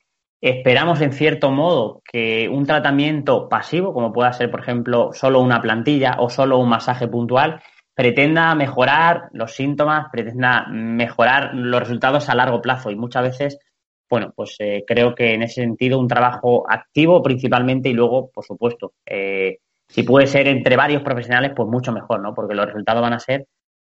[0.49, 5.59] esperamos en cierto modo que un tratamiento pasivo, como pueda ser, por ejemplo, solo una
[5.59, 7.63] plantilla o solo un masaje puntual,
[7.95, 13.59] pretenda mejorar los síntomas, pretenda mejorar los resultados a largo plazo y muchas veces,
[14.07, 18.45] bueno, pues eh, creo que en ese sentido un trabajo activo principalmente y luego, por
[18.45, 22.35] supuesto, eh, si puede ser entre varios profesionales, pues mucho mejor, ¿no?
[22.35, 23.47] Porque los resultados van a ser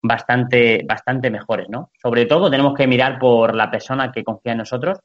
[0.02, 1.92] bastante, bastante mejores, ¿no?
[2.02, 4.98] Sobre todo tenemos que mirar por la persona que confía en nosotros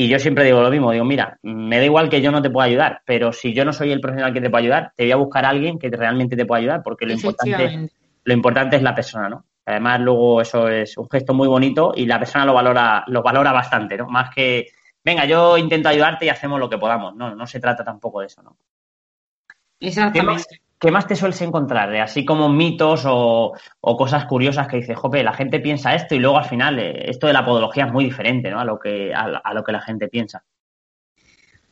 [0.00, 2.50] y yo siempre digo lo mismo, digo, mira, me da igual que yo no te
[2.50, 5.10] pueda ayudar, pero si yo no soy el profesional que te pueda ayudar, te voy
[5.10, 7.90] a buscar a alguien que realmente te pueda ayudar, porque lo importante,
[8.22, 9.44] lo importante es la persona, ¿no?
[9.66, 13.50] Además, luego eso es un gesto muy bonito y la persona lo valora, lo valora
[13.50, 14.06] bastante, ¿no?
[14.06, 14.68] Más que,
[15.04, 17.16] venga, yo intento ayudarte y hacemos lo que podamos.
[17.16, 18.56] No, no se trata tampoco de eso, ¿no?
[19.80, 20.60] Exactamente.
[20.80, 21.94] ¿Qué más te sueles encontrar?
[21.96, 26.38] Así como mitos o, cosas curiosas que dices, jope, la gente piensa esto y luego
[26.38, 28.60] al final eh, esto de la podología es muy diferente ¿no?
[28.60, 30.44] a, lo que, a, lo que la gente piensa.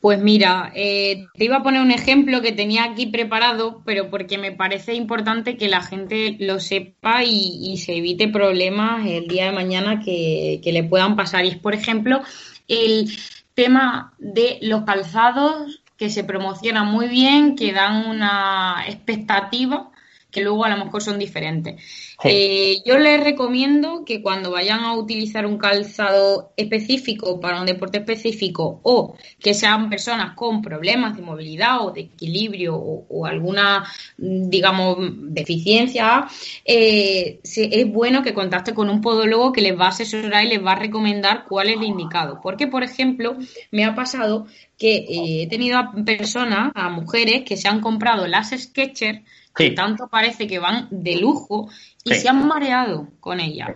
[0.00, 4.38] Pues mira, eh, te iba a poner un ejemplo que tenía aquí preparado, pero porque
[4.38, 9.52] me parece importante que la gente lo sepa y, se evite problemas el día de
[9.52, 11.44] mañana que, que le puedan pasar.
[11.44, 12.20] Y es, por ejemplo,
[12.68, 13.08] el
[13.54, 19.90] tema de los calzados que se promocionan muy bien, que dan una expectativa
[20.36, 21.82] que luego a lo mejor son diferentes.
[22.22, 27.98] Eh, yo les recomiendo que cuando vayan a utilizar un calzado específico para un deporte
[27.98, 34.98] específico o que sean personas con problemas de movilidad o de equilibrio o, alguna, digamos,
[35.22, 36.26] deficiencia,
[36.66, 40.62] eh, es bueno que contacte con un podólogo que les va a asesorar y les
[40.62, 42.40] va a recomendar cuál es el indicado.
[42.42, 43.38] Porque, por ejemplo,
[43.70, 44.46] me ha pasado
[44.76, 49.20] que eh, he tenido a personas, a mujeres que se han comprado las Sketchers
[49.56, 51.68] que tanto parece que van de lujo
[52.04, 53.70] y se han mareado con ellas.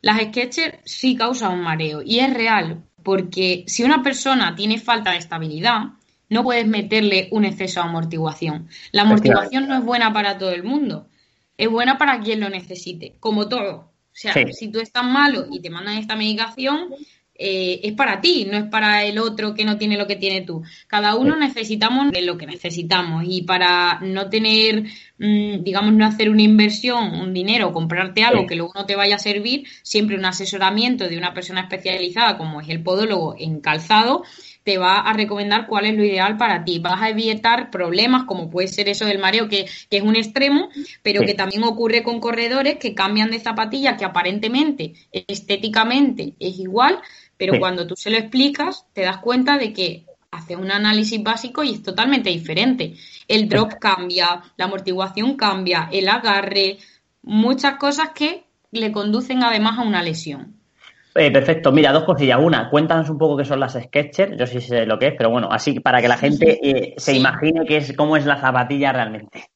[0.00, 5.10] Las Sketchers sí causan un mareo y es real, porque si una persona tiene falta
[5.10, 5.82] de estabilidad,
[6.28, 8.68] no puedes meterle un exceso de amortiguación.
[8.92, 11.08] La amortiguación no es buena para todo el mundo,
[11.56, 13.92] es buena para quien lo necesite, como todo.
[14.12, 16.90] O sea, si tú estás malo y te mandan esta medicación,
[17.34, 20.42] eh, es para ti, no es para el otro que no tiene lo que tiene
[20.42, 20.62] tú.
[20.86, 24.84] Cada uno necesitamos lo que necesitamos y para no tener,
[25.18, 29.16] mm, digamos, no hacer una inversión, un dinero, comprarte algo que luego no te vaya
[29.16, 34.22] a servir, siempre un asesoramiento de una persona especializada como es el podólogo en calzado
[34.64, 36.78] te va a recomendar cuál es lo ideal para ti.
[36.78, 40.68] Vas a evitar problemas como puede ser eso del mareo, que, es un extremo,
[41.02, 47.00] pero que también ocurre con corredores que cambian de zapatilla, que aparentemente, estéticamente es igual,
[47.44, 51.64] pero cuando tú se lo explicas, te das cuenta de que hace un análisis básico
[51.64, 52.94] y es totalmente diferente.
[53.26, 56.78] El drop cambia, la amortiguación cambia, el agarre,
[57.24, 60.54] muchas cosas que le conducen además a una lesión.
[61.16, 62.38] Eh, perfecto, mira, dos cosillas.
[62.40, 65.30] Una, cuéntanos un poco qué son las Sketchers, yo sí sé lo que es, pero
[65.30, 68.92] bueno, así para que la gente eh, se imagine qué es, cómo es la zapatilla
[68.92, 69.46] realmente.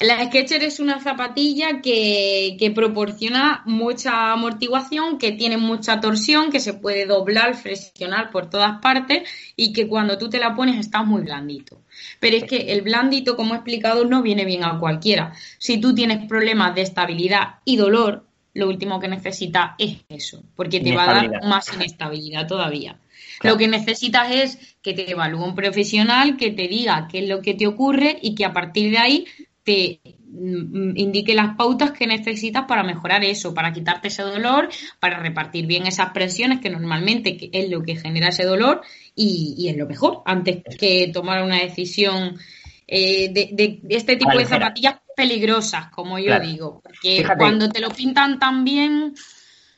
[0.00, 6.74] La Sketcher es una zapatilla que, proporciona mucha amortiguación, que tiene mucha torsión, que se
[6.74, 11.22] puede doblar, flexionar por todas partes y que cuando tú te la pones está muy
[11.22, 11.82] blandito.
[12.20, 15.32] Pero es que el blandito, como he explicado, no viene bien a cualquiera.
[15.58, 20.80] Si tú tienes problemas de estabilidad y dolor, lo último que necesitas es eso, porque
[20.80, 22.98] te va a dar más inestabilidad todavía.
[23.42, 27.40] Lo que necesitas es que te evalúe un profesional, que te diga qué es lo
[27.40, 29.26] que te ocurre y que a partir de ahí
[29.68, 30.00] te
[30.30, 35.66] mm, indique las pautas que necesitas para mejorar eso, para quitarte ese dolor, para repartir
[35.66, 38.80] bien esas presiones que normalmente es lo que genera ese dolor
[39.14, 42.38] y, es lo mejor antes que tomar una decisión
[42.86, 48.38] eh, de, este tipo de zapatillas peligrosas, como yo digo, porque cuando te lo pintan
[48.38, 49.12] tan bien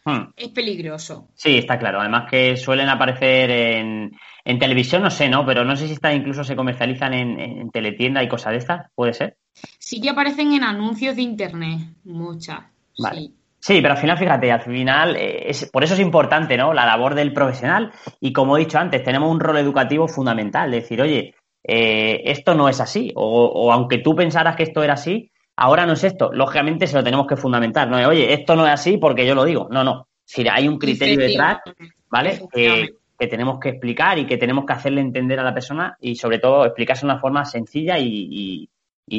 [0.04, 0.34] hmm.
[0.36, 1.30] es peligroso.
[1.34, 1.98] Sí, está claro.
[1.98, 4.12] Además que suelen aparecer en,
[4.44, 5.44] en televisión, no sé, ¿no?
[5.44, 8.86] Pero no sé si está, incluso se comercializan en, en teletienda y cosas de estas,
[8.94, 9.36] ¿puede ser?
[9.78, 12.60] Sí que aparecen en anuncios de internet, muchas.
[12.94, 13.34] Sí.
[13.60, 16.72] Sí, pero al final, fíjate, al final, eh, es, por eso es importante, ¿no?
[16.72, 17.92] La labor del profesional.
[18.18, 20.70] Y como he dicho antes, tenemos un rol educativo fundamental.
[20.70, 23.12] Decir, oye, eh, esto no es así.
[23.14, 26.32] O, aunque tú pensaras que esto era así, ahora no es esto.
[26.32, 27.86] Lógicamente se lo tenemos que fundamentar.
[27.88, 29.68] No es, oye, esto no es así porque yo lo digo.
[29.70, 30.08] No, no.
[30.24, 31.58] Si hay un criterio detrás,
[32.08, 32.40] ¿vale?
[32.50, 36.14] Que, que, tenemos que explicar y que tenemos que hacerle entender a la persona y
[36.14, 38.70] sobre todo explicarse de una forma sencilla y y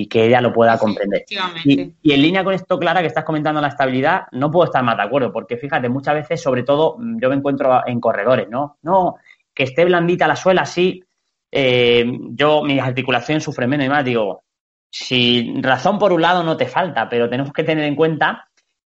[0.08, 1.26] que ella lo pueda comprender.
[1.66, 4.84] Y, y, en línea con esto, Clara, que estás comentando la estabilidad, no puedo estar
[4.84, 8.48] más de acuerdo, porque fíjate, muchas veces, sobre todo, mm, yo me encuentro en corredores,
[8.50, 8.78] ¿no?
[8.84, 9.16] No,
[9.54, 11.04] que esté blandita la suela, sí,
[11.52, 14.44] eh, yo, mi articulación sufre menos y más, digo,
[14.90, 18.48] si razón por un lado no te falta, pero tenemos que tener en cuenta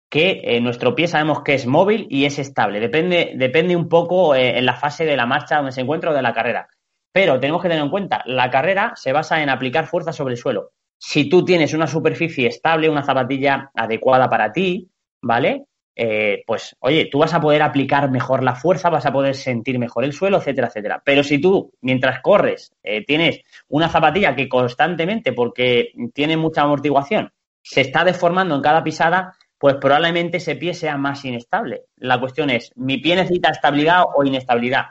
[0.09, 2.79] que eh, nuestro pie sabemos que es móvil y es estable.
[2.79, 6.13] Depende, depende un poco eh, en la fase de la marcha donde se encuentra o
[6.13, 6.67] de la carrera.
[7.11, 10.39] Pero tenemos que tener en cuenta, la carrera se basa en aplicar fuerza sobre el
[10.39, 10.71] suelo.
[11.05, 14.89] Si tú tienes una superficie estable, una zapatilla adecuada para ti,
[15.21, 15.65] ¿vale?
[15.93, 19.77] Eh, pues oye, tú vas a poder aplicar mejor la fuerza, vas a poder sentir
[19.79, 21.01] mejor el suelo, etcétera, etcétera.
[21.03, 27.33] Pero si tú, mientras corres, eh, tienes una zapatilla que constantemente, porque tiene mucha amortiguación,
[27.61, 31.81] se está deformando en cada pisada, pues probablemente ese pie sea más inestable.
[31.97, 34.85] La cuestión es, ¿mi pie necesita estabilidad o inestabilidad?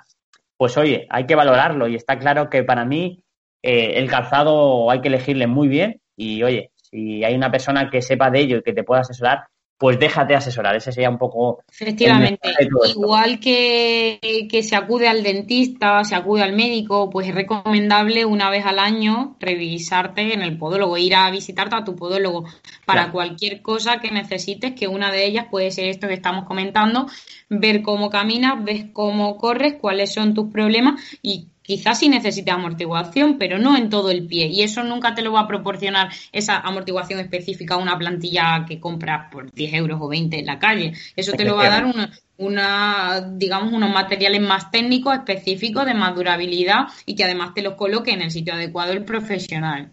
[0.58, 3.22] Pues oye, hay que valorarlo y está claro que para mí
[3.62, 8.02] eh, el calzado hay que elegirle muy bien y oye, si hay una persona que
[8.02, 9.46] sepa de ello y que te pueda asesorar,
[9.82, 10.76] pues déjate asesorar.
[10.76, 11.64] Ese sería un poco.
[11.68, 12.54] Efectivamente.
[12.88, 18.48] Igual que, que, se acude al dentista, se acude al médico, pues es recomendable una
[18.48, 22.44] vez al año revisarte en el podólogo, ir a visitarte a tu podólogo
[22.84, 27.08] para cualquier cosa que necesites, que una de ellas puede ser esto que estamos comentando,
[27.48, 33.38] ver cómo caminas, ves cómo corres, cuáles son tus problemas y quizás sí necesite amortiguación,
[33.38, 34.46] pero no en todo el pie.
[34.46, 39.30] Y eso nunca te lo va a proporcionar esa amortiguación específica una plantilla que compras
[39.30, 40.92] por 10 euros o 20 en la calle.
[41.16, 45.94] Eso te lo va a dar una, una, digamos, unos materiales más técnicos, específicos, de
[45.94, 49.92] más durabilidad y que además te los coloque en el sitio adecuado el profesional.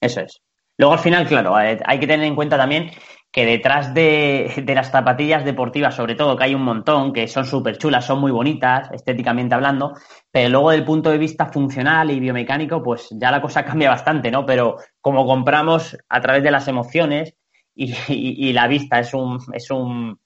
[0.00, 0.40] Eso es.
[0.78, 2.90] Luego, al final, claro, eh, hay que tener en cuenta también
[3.32, 7.78] que detrás de, las zapatillas deportivas, sobre todo, que hay un montón, que son súper
[7.78, 9.94] chulas, son muy bonitas, estéticamente hablando,
[10.30, 14.30] pero luego del punto de vista funcional y biomecánico, pues ya la cosa cambia bastante,
[14.30, 14.44] ¿no?
[14.44, 17.34] Pero como compramos a través de las emociones
[17.74, 20.18] y, y, la vista es un, es un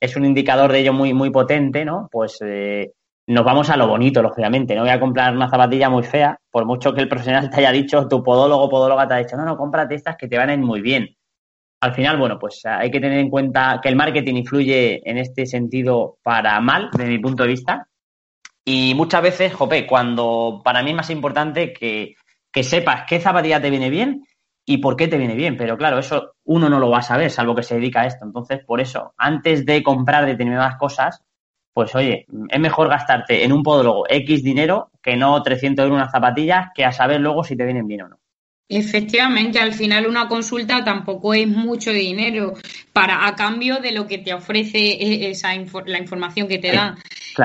[0.00, 2.08] es un indicador de ello muy, muy potente, ¿no?
[2.10, 2.92] Pues eh,
[3.26, 4.74] nos vamos a lo bonito, lógicamente.
[4.74, 7.70] No voy a comprar una zapatilla muy fea, por mucho que el profesional te haya
[7.70, 10.54] dicho, tu podólogo podóloga te ha dicho, no, no, cómprate estas que te van a
[10.54, 11.16] ir muy bien
[11.82, 15.46] al final, bueno, pues hay que tener en cuenta que el marketing influye en este
[15.46, 17.88] sentido para mal, desde mi punto de vista.
[18.64, 22.14] Y muchas veces, jope, cuando para mí es más importante que,
[22.52, 24.24] que sepas qué zapatilla te viene bien
[24.64, 25.56] y por qué te viene bien.
[25.56, 28.24] Pero claro, eso uno no lo va a saber, salvo que se dedica a esto.
[28.24, 31.24] Entonces, por eso, antes de comprar determinadas cosas,
[31.72, 36.12] pues oye, es mejor gastarte en un podólogo X dinero que no 300 euros unas
[36.12, 38.21] zapatillas que a saber luego si te vienen bien o no.
[38.74, 42.54] Efectivamente, al final una consulta tampoco es mucho dinero
[42.94, 45.50] para a cambio de lo que te ofrece e, esa
[45.84, 46.96] la información que te dan.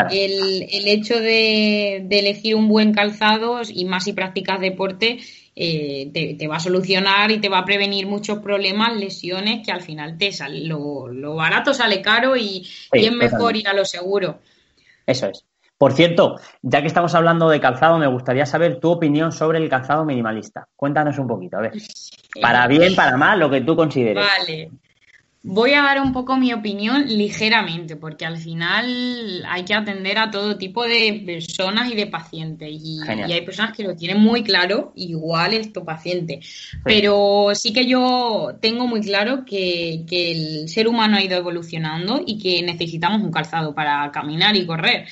[0.10, 5.20] El, el, hecho de, elegir un buen calzado y más si practicas deporte
[5.54, 9.82] eh, te, va a solucionar y te va a prevenir muchos problemas, lesiones que al
[9.82, 13.84] final te sale, lo, lo barato sale caro y, y es mejor ir a lo
[13.84, 14.40] seguro.
[15.06, 15.47] Eso es.
[15.78, 19.70] Por cierto, ya que estamos hablando de calzado, me gustaría saber tu opinión sobre el
[19.70, 20.68] calzado minimalista.
[20.76, 21.74] Cuéntanos un poquito, a ver.
[22.42, 24.26] Para bien, para mal, lo que tú consideres.
[24.26, 24.72] Vale.
[25.50, 30.30] Voy a dar un poco mi opinión ligeramente, porque al final hay que atender a
[30.30, 32.70] todo tipo de personas y de pacientes.
[32.70, 36.42] Y, hay personas que lo tienen muy claro, igual es tu paciente.
[36.84, 42.22] Pero sí que yo tengo muy claro que, que el ser humano ha ido evolucionando
[42.26, 45.08] y que necesitamos un calzado para caminar y correr.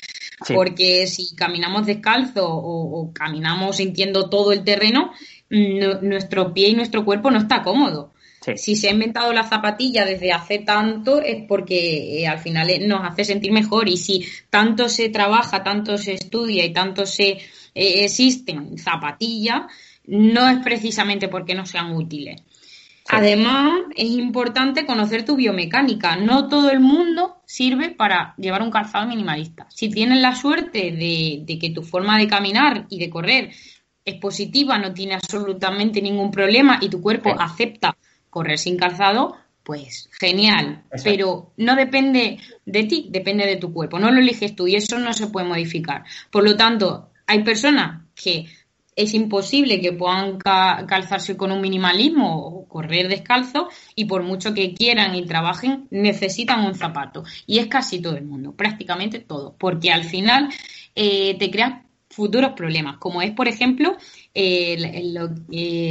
[0.54, 5.12] Porque si caminamos descalzo o, caminamos sintiendo todo el terreno,
[5.48, 8.12] nuestro pie y nuestro cuerpo no está cómodo.
[8.54, 12.86] Si se ha inventado la zapatilla desde hace tanto es porque eh, al final eh,
[12.86, 17.30] nos hace sentir mejor y si tanto se trabaja, tanto se estudia y tanto se
[17.74, 19.62] eh, existen zapatillas,
[20.06, 22.40] no es precisamente porque no sean útiles.
[23.08, 26.16] Además, es importante conocer tu biomecánica.
[26.16, 29.66] No todo el mundo sirve para llevar un calzado minimalista.
[29.70, 33.50] Si tienes la suerte de, que tu forma de caminar y de correr
[34.04, 37.96] es positiva, no tiene absolutamente ningún problema y tu cuerpo acepta
[38.30, 40.84] correr sin calzado, pues genial.
[41.02, 43.98] Pero no depende de ti, depende de tu cuerpo.
[43.98, 46.04] No lo eliges tú y eso no se puede modificar.
[46.30, 48.46] Por lo tanto, hay personas que
[48.96, 54.72] es imposible que puedan calzarse con un minimalismo o correr descalzo y por mucho que
[54.74, 57.22] quieran y trabajen necesitan un zapato.
[57.46, 60.48] Y es casi todo el mundo, prácticamente todo, porque al final
[60.94, 63.94] eh, te creas futuros problemas, como es, por ejemplo,
[64.32, 64.76] eh,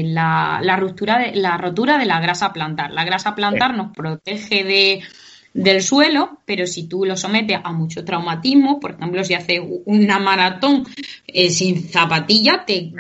[0.06, 2.92] la, ruptura de, la rotura de la grasa plantar.
[2.92, 5.04] La grasa plantar nos protege de
[5.56, 10.20] del suelo, pero si tú lo sometes a mucho traumatismo, por ejemplo, si haces una
[10.20, 10.84] maratón
[11.26, 12.92] eh, sin zapatilla, te,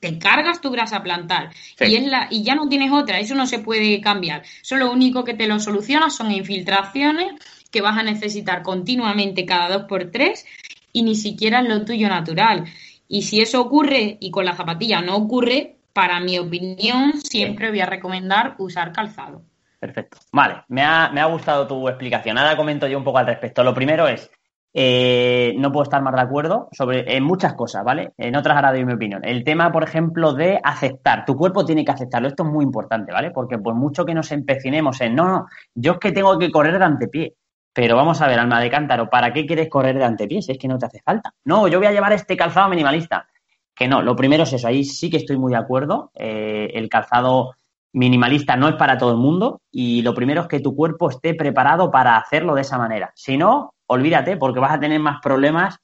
[0.00, 3.46] te, cargas tu grasa plantar y, es la, y ya no tienes otra, eso no
[3.46, 4.42] se puede cambiar.
[4.60, 7.34] Eso lo único que te lo soluciona son infiltraciones
[7.70, 10.46] que vas a necesitar continuamente cada dos por tres
[10.92, 12.64] y ni siquiera es lo tuyo natural.
[13.06, 17.80] Y si eso ocurre y con la zapatilla no ocurre, para mi opinión, siempre voy
[17.80, 19.42] a recomendar usar calzado.
[19.80, 20.18] Perfecto.
[20.30, 22.36] Vale, me ha, me ha gustado tu explicación.
[22.36, 23.64] Ahora comento yo un poco al respecto.
[23.64, 24.30] Lo primero es,
[24.74, 28.12] eh, no puedo estar más de acuerdo sobre en muchas cosas, ¿vale?
[28.18, 29.24] En otras ahora doy mi opinión.
[29.24, 31.24] El tema, por ejemplo, de aceptar.
[31.24, 32.28] Tu cuerpo tiene que aceptarlo.
[32.28, 33.30] Esto es muy importante, ¿vale?
[33.30, 36.78] Porque por mucho que nos empecinemos en, no, no, yo es que tengo que correr
[36.78, 37.34] de antepié.
[37.72, 40.58] Pero vamos a ver, alma de cántaro, ¿para qué quieres correr de antepié si es
[40.58, 41.32] que no te hace falta?
[41.44, 43.28] No, yo voy a llevar este calzado minimalista.
[43.74, 46.10] Que no, lo primero es eso, ahí sí que estoy muy de acuerdo.
[46.14, 47.54] Eh, el calzado
[47.92, 51.34] minimalista no es para todo el mundo y lo primero es que tu cuerpo esté
[51.34, 53.12] preparado para hacerlo de esa manera.
[53.14, 55.78] Si no, olvídate porque vas a tener más problemas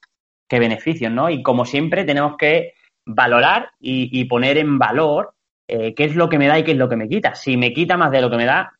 [0.48, 1.28] que beneficios, ¿no?
[1.30, 5.34] Y como siempre tenemos que valorar y, poner en valor
[5.68, 7.34] eh, qué es lo que me da y qué es lo que me quita.
[7.34, 8.72] Si me quita más de lo que me da,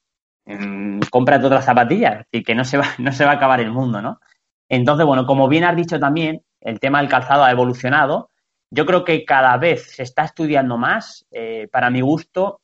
[0.45, 3.71] mmm, cómprate otras zapatillas, y que no se, va, no se va a acabar el
[3.71, 4.21] mundo, ¿no?
[4.69, 8.31] Entonces, bueno, como bien has dicho también, el tema del calzado ha evolucionado.
[8.71, 11.25] Yo creo que cada vez se está estudiando más.
[11.31, 12.61] Eh, para mi gusto,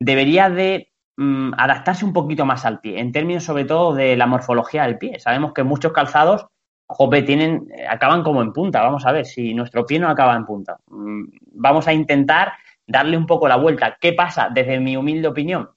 [0.00, 4.26] debería de mm, adaptarse un poquito más al pie, en términos sobre todo de la
[4.26, 5.18] morfología del pie.
[5.18, 6.46] Sabemos que muchos calzados,
[6.86, 8.82] jope, tienen, eh, acaban como en punta.
[8.82, 10.78] Vamos a ver si nuestro pie no acaba en punta.
[10.88, 12.52] Mm, vamos a intentar
[12.86, 13.96] darle un poco la vuelta.
[14.00, 14.48] ¿Qué pasa?
[14.52, 15.70] Desde mi humilde opinión,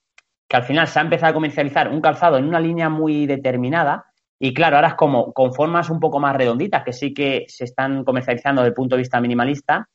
[0.48, 4.06] que al final se ha empezado a comercializar un calzado en una línea muy determinada.
[4.42, 7.66] Y claro, ahora es como con formas un poco más redonditas, que sí que se
[7.66, 9.90] están comercializando desde el punto de vista minimalista.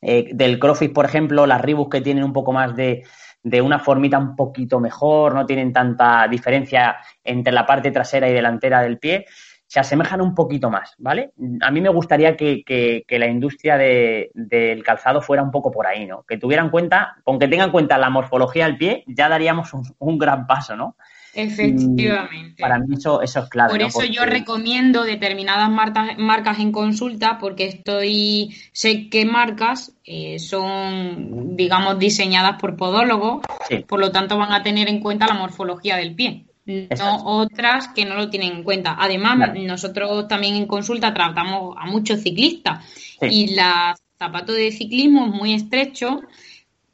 [0.00, 3.04] Eh, del CrossFit, por ejemplo, las Reebok que tienen un poco más de,
[3.42, 8.32] de una formita un poquito mejor, no tienen tanta diferencia entre la parte trasera y
[8.32, 9.26] delantera del pie,
[9.66, 11.32] se asemejan un poquito más, ¿vale?
[11.62, 15.86] A mí me gustaría que, que, la industria de, del calzado fuera un poco por
[15.86, 16.24] ahí, ¿no?
[16.24, 19.82] Que tuvieran cuenta, con que tengan en cuenta la morfología del pie, ya daríamos un,
[19.98, 20.96] un gran paso, ¿no?
[21.34, 22.60] Efectivamente.
[22.60, 23.70] Para mí eso, eso es clave.
[23.70, 30.38] Por eso yo recomiendo determinadas marcas, marcas en consulta porque estoy, sé qué marcas eh,
[30.38, 33.42] son, digamos, diseñadas por podólogos,
[33.88, 36.46] por lo tanto van a tener en cuenta la morfología del pie.
[36.64, 38.96] No otras que no lo tienen en cuenta.
[38.98, 42.84] Además, nosotros también en consulta tratamos a muchos ciclistas
[43.20, 46.20] y la zapato de ciclismo es muy estrecho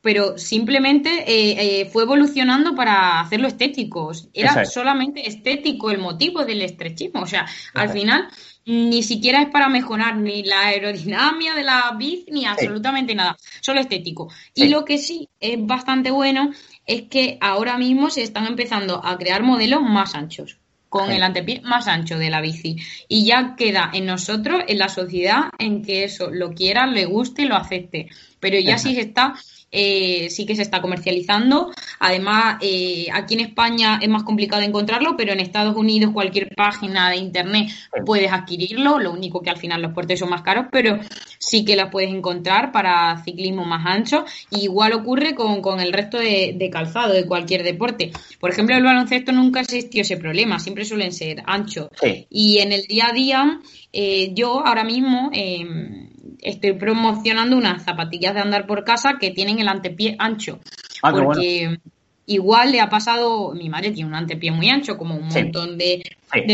[0.00, 4.12] pero simplemente eh, eh, fue evolucionando para hacerlo estético.
[4.32, 7.22] Era solamente estético el motivo del estrechismo.
[7.22, 8.28] O sea, al final
[8.64, 13.80] ni siquiera es para mejorar ni la aerodinámica de la bici ni absolutamente nada, solo
[13.80, 14.30] estético.
[14.54, 16.52] Y lo que sí es bastante bueno
[16.86, 21.60] es que ahora mismo se están empezando a crear modelos más anchos con el antepié
[21.62, 22.76] más ancho de la bici.
[23.08, 27.42] Y ya queda en nosotros, en la sociedad, en que eso lo quiera, le guste
[27.42, 28.08] y lo acepte.
[28.40, 29.34] Pero ya sí se está
[29.70, 31.72] eh, sí que se está comercializando.
[31.98, 37.10] Además, eh, aquí en España es más complicado encontrarlo, pero en Estados Unidos cualquier página
[37.10, 37.70] de internet
[38.06, 38.98] puedes adquirirlo.
[38.98, 40.98] Lo único que al final los portes son más caros, pero
[41.38, 44.24] sí que las puedes encontrar para ciclismo más ancho.
[44.50, 48.12] igual ocurre con, el resto de, calzado de cualquier deporte.
[48.40, 51.88] Por ejemplo, el baloncesto nunca existió ese problema, siempre suelen ser anchos.
[52.30, 53.60] Y en el día a día,
[53.92, 56.07] eh, yo ahora mismo em,
[56.40, 60.60] estoy promocionando unas zapatillas de andar por casa que tienen el antepié ancho.
[61.02, 61.78] Ah, porque
[62.26, 66.02] igual le ha pasado, mi madre tiene un antepié muy ancho, como un montón de,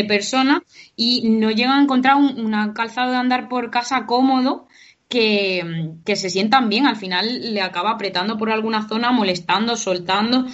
[0.06, 0.62] personas,
[0.96, 4.68] y no llega a encontrar un, calzado de andar por casa cómodo.
[5.14, 10.44] Que, que, se sientan bien, al final le acaba apretando por alguna zona, molestando, soltando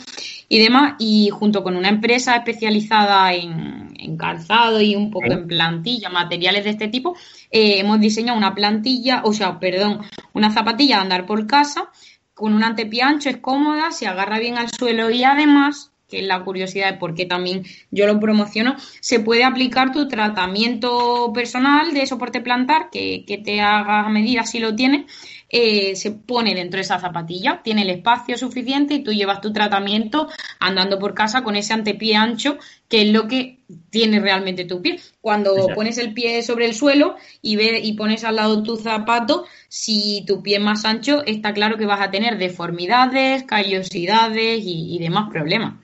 [0.50, 6.10] y demás, y junto con una empresa especializada en, calzado y un poco en plantilla,
[6.10, 7.16] materiales de este tipo,
[7.50, 10.00] eh, hemos diseñado una plantilla, o sea, perdón,
[10.34, 11.90] una zapatilla de andar por casa
[12.34, 16.26] con un antepié ancho, es cómoda, se agarra bien al suelo y además que es
[16.26, 21.94] la curiosidad de por qué también yo lo promociono, se puede aplicar tu tratamiento personal
[21.94, 25.06] de soporte plantar que, que te haga medida si lo tienes
[25.52, 29.52] eh, se pone dentro de esa zapatilla, tiene el espacio suficiente y tú llevas tu
[29.52, 30.28] tratamiento
[30.60, 32.56] andando por casa con ese antepié ancho,
[32.88, 33.58] que es lo que
[33.90, 35.00] tiene realmente tu pie.
[35.20, 39.44] Cuando pones el pie sobre el suelo y, ve, y pones al lado tu zapato,
[39.68, 44.94] si tu pie es más ancho, está claro que vas a tener deformidades, callosidades y,
[44.94, 45.74] y demás problemas.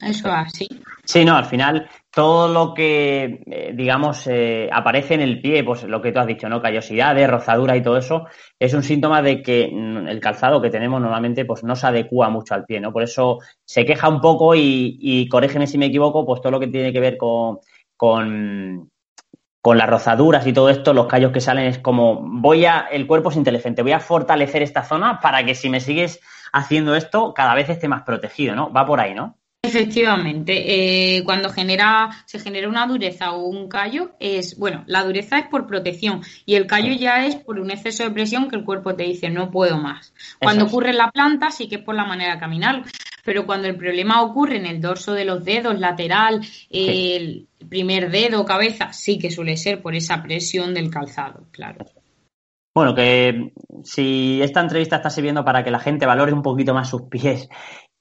[0.00, 0.68] Eso así.
[1.04, 5.82] Sí, no, al final todo lo que, eh, digamos, eh, aparece en el pie, pues
[5.82, 6.62] lo que tú has dicho, ¿no?
[6.62, 8.26] Callosidades, rozadura y todo eso,
[8.58, 12.30] es un síntoma de que mm, el calzado que tenemos normalmente, pues no se adecua
[12.30, 12.92] mucho al pie, ¿no?
[12.92, 16.60] Por eso se queja un poco y, y corrígeme si me equivoco, pues todo lo
[16.60, 17.58] que tiene que ver con,
[19.64, 23.06] con las rozaduras y todo esto, los callos que salen es como, voy a, el
[23.06, 26.20] cuerpo es inteligente, voy a fortalecer esta zona para que si me sigues
[26.52, 28.72] haciendo esto, cada vez esté más protegido, ¿no?
[28.72, 29.38] Va por ahí, ¿no?
[29.74, 35.36] Efectivamente, eh, cuando genera, se genera una dureza o un callo, es, bueno, la dureza
[35.40, 38.64] es por protección y el callo ya es por un exceso de presión que el
[38.64, 40.14] cuerpo te dice no puedo más.
[40.40, 42.84] Cuando ocurre en la planta sí que es por la manera de caminar,
[43.24, 48.44] pero cuando el problema ocurre en el dorso de los dedos, lateral, el primer dedo,
[48.44, 51.84] cabeza, sí que suele ser por esa presión del calzado, claro.
[52.74, 53.52] Bueno, que
[53.84, 57.48] si esta entrevista está sirviendo para que la gente valore un poquito más sus pies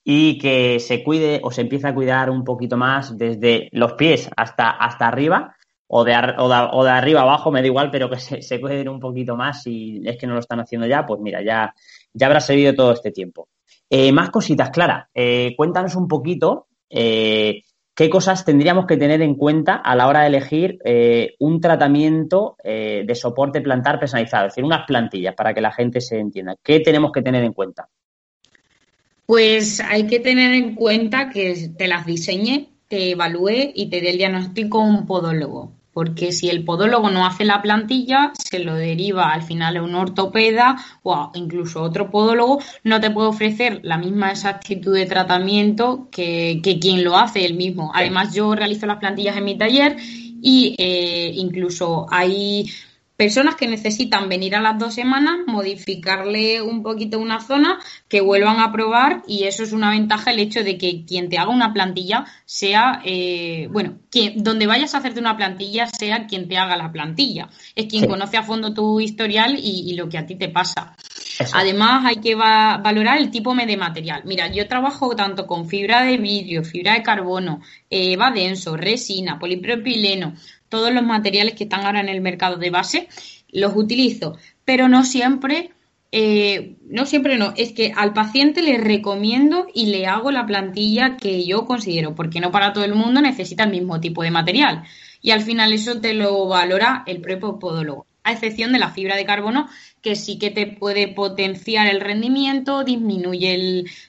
[0.04, 4.30] y que se cuide o se empiece a cuidar un poquito más desde los pies
[4.36, 5.56] hasta, hasta arriba,
[5.88, 9.00] o de, o de, arriba abajo, me da igual, pero que se, se cuiden un
[9.00, 11.74] poquito más si es que no lo están haciendo ya, pues mira, ya,
[12.14, 13.48] ya habrá servido todo este tiempo.
[13.90, 17.62] Eh, más cositas, Clara, eh, cuéntanos un poquito eh,
[17.94, 20.80] qué cosas tendríamos que tener en cuenta a la hora de elegir
[21.40, 26.18] un tratamiento de soporte plantar personalizado, es decir, unas plantillas para que la gente se
[26.18, 26.56] entienda.
[26.64, 27.88] ¿Qué tenemos que tener en cuenta?
[29.26, 34.12] Pues hay que tener en cuenta que te las diseñe, te evalúe y te dé
[34.12, 39.32] el diagnóstico un podólogo porque si el podólogo no hace la plantilla, se lo deriva
[39.32, 44.32] al final a un ortopeda o incluso otro podólogo, no te puede ofrecer la misma
[44.32, 47.92] exactitud de tratamiento que, quien lo hace él mismo.
[47.94, 49.96] Además, yo realizo las plantillas en mi taller
[50.42, 52.66] y eh, incluso hay
[53.16, 58.60] personas que necesitan venir a las dos semanas, modificarle un poquito una zona, que vuelvan
[58.60, 61.74] a probar y eso es una ventaja el hecho de que quien te haga una
[61.74, 66.76] plantilla sea, eh, bueno, que donde vayas a hacerte una plantilla sea quien te haga
[66.76, 67.50] la plantilla.
[67.76, 70.96] Es quien conoce a fondo tu historial y, lo que a ti te pasa.
[71.54, 74.24] Además, hay que valorar el tipo de material.
[74.26, 80.34] Mira, yo trabajo tanto con fibra de vidrio, fibra de carbono, eh, denso, resina, polipropileno
[80.74, 83.08] todos los materiales que están ahora en el mercado de base,
[83.52, 85.70] los utilizo, pero no siempre,
[86.12, 91.16] eh, no siempre no, es que al paciente le recomiendo y le hago la plantilla
[91.18, 94.84] que yo considero, porque no para todo el mundo necesita el mismo tipo de material.
[95.22, 99.16] Y al final eso te lo valora el propio podólogo, a excepción de la fibra
[99.16, 99.68] de carbono,
[100.02, 103.54] que sí que te puede potenciar el rendimiento, disminuye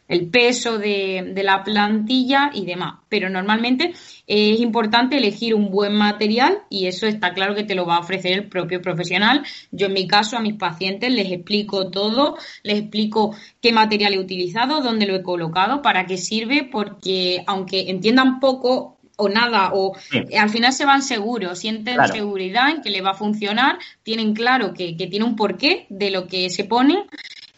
[0.09, 3.01] el, peso de, la plantilla y demás.
[3.09, 3.93] Pero normalmente
[4.27, 8.01] es importante elegir un buen material y eso está claro que te lo va a
[8.01, 9.45] ofrecer el propio profesional.
[9.71, 14.19] Yo en mi caso a mis pacientes les explico todo, les explico qué material he
[14.19, 19.95] utilizado, dónde lo he colocado, para qué sirve, porque aunque entiendan poco o nada, o
[20.39, 24.75] al final se van seguros, sienten seguridad en que le va a funcionar, tienen claro
[24.75, 27.07] que, tiene un porqué de lo que se pone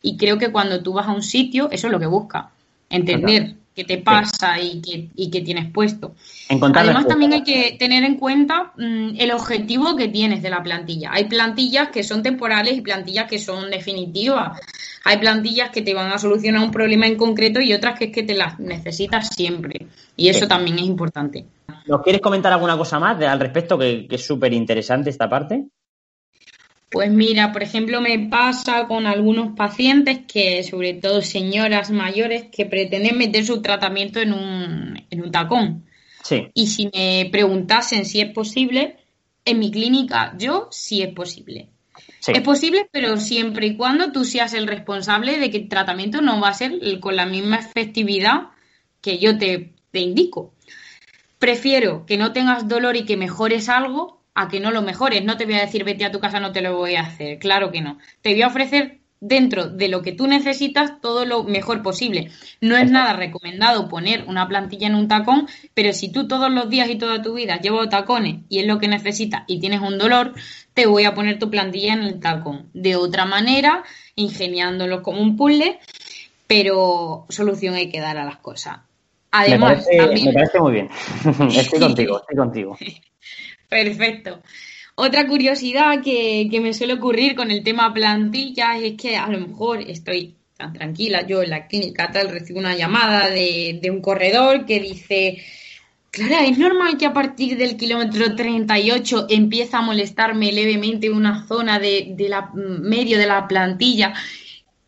[0.03, 2.51] y creo que cuando tú vas a un sitio, eso es lo que busca,
[2.91, 6.15] entender qué te pasa y, qué, y qué tienes puesto.
[6.49, 11.11] Además, también hay que tener en cuenta mm, el objetivo que tienes de la plantilla.
[11.13, 14.59] Hay plantillas que son temporales y plantillas que son definitivas.
[15.05, 18.13] Hay plantillas que te van a solucionar un problema en concreto y otras que es
[18.13, 19.87] que te las necesitas siempre.
[20.17, 21.45] Y eso también es importante.
[21.87, 25.67] ¿Nos quieres comentar alguna cosa más al respecto que, es súper interesante esta parte?
[26.91, 32.65] Pues mira, por ejemplo, me pasa con algunos pacientes que, sobre todo señoras mayores, que
[32.65, 35.85] pretenden meter su tratamiento en un, en un tacón.
[36.23, 36.49] Sí.
[36.55, 38.97] Y si me preguntasen si es posible,
[39.45, 41.71] en mi clínica yo sí es posible.
[42.27, 46.41] Es posible, pero siempre y cuando tú seas el responsable de que el tratamiento no
[46.41, 48.49] va a ser con la misma efectividad
[49.01, 50.53] que yo te, te indico.
[51.39, 55.25] Prefiero que no tengas dolor y que mejores algo a que no lo mejores.
[55.25, 57.39] No te voy a decir vete a tu casa, no te lo voy a hacer.
[57.39, 57.99] Claro que no.
[58.21, 62.31] Te voy a ofrecer dentro de lo que tú necesitas todo lo mejor posible.
[62.61, 66.69] No es nada recomendado poner una plantilla en un tacón, pero si tú todos los
[66.69, 69.97] días y toda tu vida llevas tacones y es lo que necesitas y tienes un
[69.97, 70.35] dolor,
[70.75, 72.69] te voy a poner tu plantilla en el tacón.
[72.75, 73.85] De otra manera,
[74.17, 75.81] ingeniándolo como un puzzle,
[76.47, 78.81] pero solución hay que dar a las cosas.
[79.31, 80.91] Además, me parece, muy bien.
[81.57, 82.77] estoy contigo, estoy contigo.
[83.69, 84.43] Perfecto.
[84.95, 89.83] Otra curiosidad que, me suele ocurrir con el tema plantillas es que a lo mejor
[89.83, 94.65] estoy tan tranquila, yo en la clínica tal recibo una llamada de, de un corredor
[94.65, 95.45] que dice,
[96.11, 101.79] Clara, ¿es normal que a partir del kilómetro 38 empieza a molestarme levemente una zona
[101.79, 104.15] de, de la medio de la plantilla?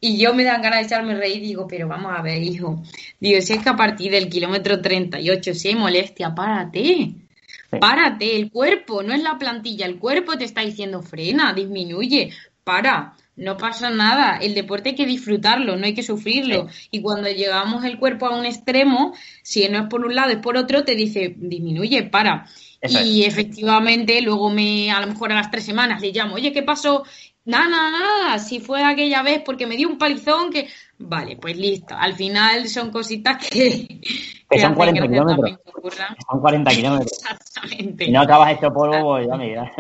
[0.01, 2.83] Y yo me dan ganas de echarme reír y digo, pero vamos a ver, hijo.
[3.21, 7.28] Digo, si es que a partir del kilómetro 38 si hay molestia, párate.
[7.71, 12.33] Párate, el cuerpo, no es la plantilla, el cuerpo te está diciendo frena, disminuye,
[12.65, 16.69] para, no pasa nada, el deporte hay que disfrutarlo, no hay que sufrirlo.
[16.91, 20.39] Y cuando llegamos el cuerpo a un extremo, si no es por un lado, es
[20.39, 22.47] por otro, te dice, disminuye, para.
[22.83, 26.63] y efectivamente, luego me, a lo mejor a las tres semanas le llamo, oye, ¿qué
[26.63, 27.05] pasó?
[27.45, 30.69] Nada, nada, nada, si fue aquella vez porque me dio un palizón que...
[30.99, 31.95] Vale, pues listo.
[31.97, 34.01] Al final son cositas que...
[34.49, 35.59] Que, son 40 kilómetros.
[36.31, 37.13] Son 40 kilómetros.
[37.13, 38.05] Exactamente.
[38.07, 39.71] Si no acabas este polvo, ya me dirás.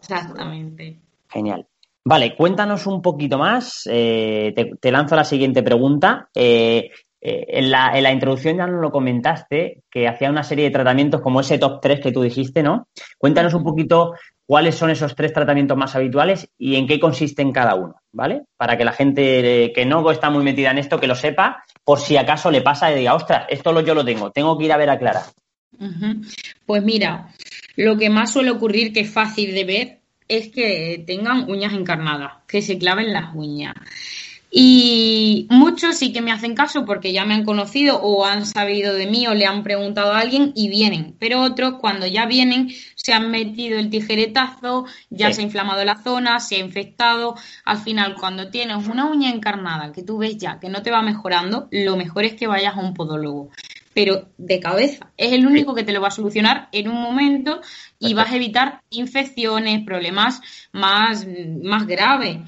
[0.00, 1.00] Exactamente.
[1.28, 1.66] Genial.
[2.04, 3.82] Vale, cuéntanos un poquito más.
[3.90, 6.28] Eh, te, lanzo la siguiente pregunta.
[6.34, 10.64] Eh, eh, en, la, en, la, introducción ya nos lo comentaste, que hacía una serie
[10.64, 12.88] de tratamientos como ese top 3 que tú dijiste, ¿no?
[13.18, 14.14] Cuéntanos un poquito
[14.46, 18.42] cuáles son esos tres tratamientos más habituales y en qué consisten cada uno, ¿vale?
[18.56, 21.98] Para que la gente que no está muy metida en esto, que lo sepa, por
[21.98, 24.70] si acaso le pasa y diga, ostras, esto lo, yo lo tengo, tengo que ir
[24.70, 25.24] a ver a Clara.
[26.64, 27.34] Pues mira,
[27.74, 32.44] lo que más suele ocurrir, que es fácil de ver, es que tengan uñas encarnadas,
[32.46, 33.74] que se claven las uñas.
[34.52, 38.94] Y muchos sí que me hacen caso porque ya me han conocido o han sabido
[38.94, 41.14] de mí o le han preguntado a alguien y vienen.
[41.20, 46.02] Pero otros, cuando ya vienen, se han metido el tijeretazo, ya se ha inflamado la
[46.02, 47.36] zona, se ha infectado.
[47.64, 51.02] Al final, cuando tienes una uña encarnada que tú ves ya que no te va
[51.02, 53.50] mejorando, lo mejor es que vayas a un podólogo
[54.00, 55.12] pero de cabeza.
[55.18, 57.60] Es el único que te lo va a solucionar en un momento
[57.98, 60.40] y vas a evitar infecciones, problemas
[60.72, 61.26] más,
[61.62, 62.38] más graves.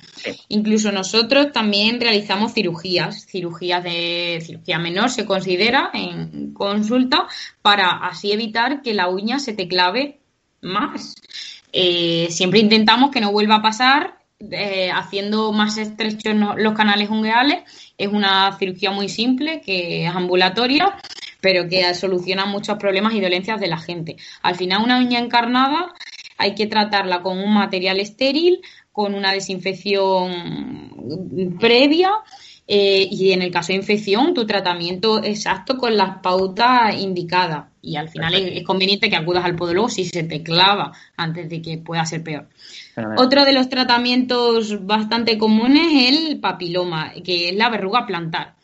[0.48, 7.26] Incluso nosotros también realizamos cirugías, cirugías de cirugía menor se considera en consulta
[7.60, 10.20] para así evitar que la uña se te clave
[10.62, 11.14] más.
[11.70, 17.58] Eh, siempre intentamos que no vuelva a pasar eh, haciendo más estrechos los canales ungueales.
[17.98, 20.96] Es una cirugía muy simple que es ambulatoria
[21.42, 24.16] pero que soluciona muchos problemas y dolencias de la gente.
[24.40, 25.92] Al final, una uña encarnada
[26.38, 30.30] hay que tratarla con un material estéril, con una desinfección
[31.60, 32.12] previa
[32.66, 37.66] eh, y en el caso de infección, tu tratamiento exacto con las pautas indicadas.
[37.82, 41.60] Y al final es, conveniente que acudas al podólogo si se te clava antes de
[41.60, 42.48] que pueda ser peor.
[43.16, 48.54] Otro de los tratamientos bastante comunes es el papiloma, que es la verruga plantar.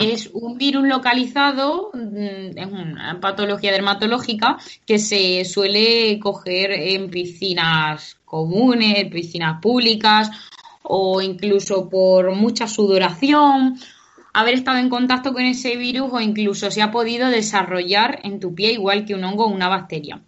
[0.00, 8.16] Es un virus localizado, mm, es una patología dermatológica que se suele coger en piscinas
[8.24, 10.30] comunes, piscinas públicas
[10.84, 13.76] o incluso por mucha sudoración,
[14.32, 18.54] haber estado en contacto con ese virus o incluso se ha podido desarrollar en tu
[18.54, 20.20] pie igual que un hongo o una bacteria.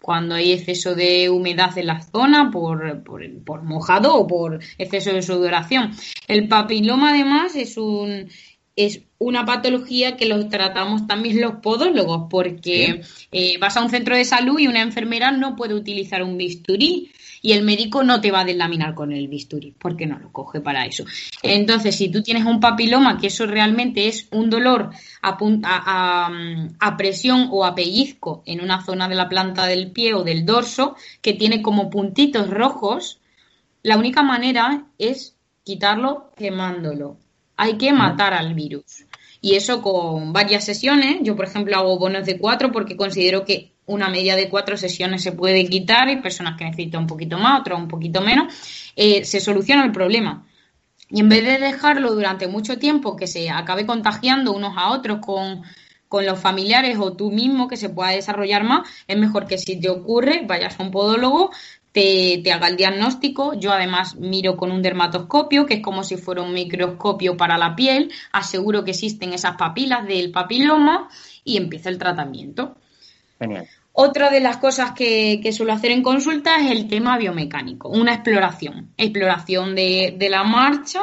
[0.00, 5.12] Cuando hay exceso de humedad en la zona por, por, por mojado o por exceso
[5.12, 5.92] de sudoración.
[6.26, 8.28] El papiloma además es un,
[8.76, 14.16] es una patología que los tratamos también los podólogos, porque eh, vas a un centro
[14.16, 17.12] de salud y una enfermera no puede utilizar un bisturí
[17.42, 20.60] y el médico no te va a delaminar con el bisturí, porque no lo coge
[20.60, 21.04] para eso.
[21.42, 24.90] Entonces, si tú tienes un papiloma, que eso realmente es un dolor
[25.22, 26.30] a,
[26.78, 30.46] a, presión o a pellizco en una zona de la planta del pie o del
[30.46, 33.20] dorso, que tiene como puntitos rojos,
[33.82, 37.18] la única manera es quitarlo quemándolo
[37.62, 39.06] hay que matar al virus.
[39.40, 41.18] Y eso con varias sesiones.
[41.22, 45.22] Yo, por ejemplo, hago bonos de cuatro porque considero que una media de cuatro sesiones
[45.22, 46.08] se puede quitar.
[46.08, 48.52] Hay personas que necesitan un poquito más, otras un poquito menos.
[48.96, 50.44] Eh, se soluciona el problema.
[51.08, 55.20] Y en vez de dejarlo durante mucho tiempo que se acabe contagiando unos a otros
[55.20, 55.62] con,
[56.08, 59.78] con los familiares o tú mismo que se pueda desarrollar más, es mejor que si
[59.78, 61.52] te ocurre vayas a un podólogo,
[61.92, 63.54] te, haga el diagnóstico.
[63.54, 67.76] Yo además miro con un dermatoscopio, que es como si fuera un microscopio para la
[67.76, 71.08] piel, aseguro que existen esas papilas del papiloma
[71.44, 72.76] y empieza el tratamiento.
[73.38, 73.68] Genial.
[73.94, 78.94] Otra de las cosas que, suelo hacer en consulta es el tema biomecánico, una exploración,
[78.96, 81.00] exploración de, de la marcha,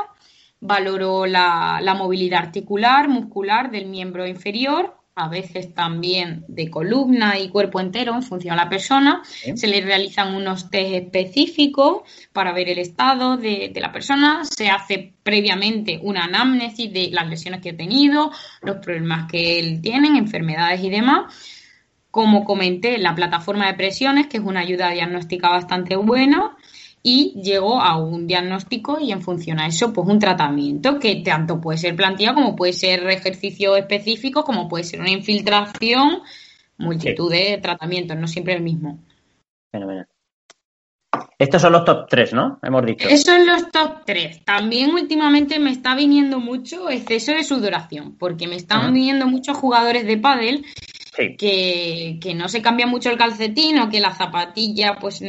[0.60, 7.50] valoro la, la movilidad articular, muscular del miembro inferior, a veces también de columna y
[7.50, 9.22] cuerpo entero en función a la persona.
[9.56, 14.46] Se le realizan unos test específicos para ver el estado de, la persona.
[14.46, 19.82] Se hace previamente una anamnesis de las lesiones que ha tenido, los problemas que él
[19.82, 21.36] tiene, enfermedades y demás.
[22.12, 26.58] Como comenté, la plataforma de presiones, que es una ayuda diagnóstica bastante buena
[27.12, 31.60] y llego a un diagnóstico y en función a eso, pues un tratamiento que tanto
[31.60, 36.22] puede ser plantilla como puede ser ejercicio específico, como puede ser una infiltración,
[36.78, 39.00] multitud de tratamientos, no siempre el mismo.
[39.72, 40.06] Fenomenal.
[41.40, 42.60] Estos son los top 3, ¿no?
[42.62, 43.08] Hemos dicho.
[43.08, 44.46] Esos son los top 3.
[44.46, 50.06] También últimamente me está viniendo mucho exceso de sudoración, porque me están viniendo muchos jugadores
[50.06, 50.64] de pádel
[51.12, 55.22] que, no se cambia mucho el calcetín o que la zapatilla pues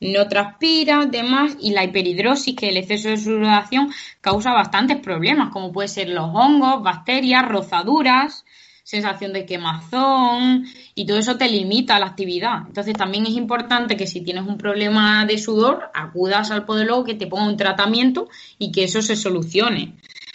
[0.00, 5.72] no transpira, demás, y la hiperhidrosis, que el exceso de sudoración causa bastantes problemas, como
[5.72, 8.44] puede ser los hongos, bacterias, rozaduras,
[8.82, 12.66] sensación de quemazón y todo eso te limita la actividad.
[12.66, 17.14] Entonces también es importante que si tienes un problema de sudor, acudas al podólogo que
[17.14, 19.94] te ponga un tratamiento y que eso se solucione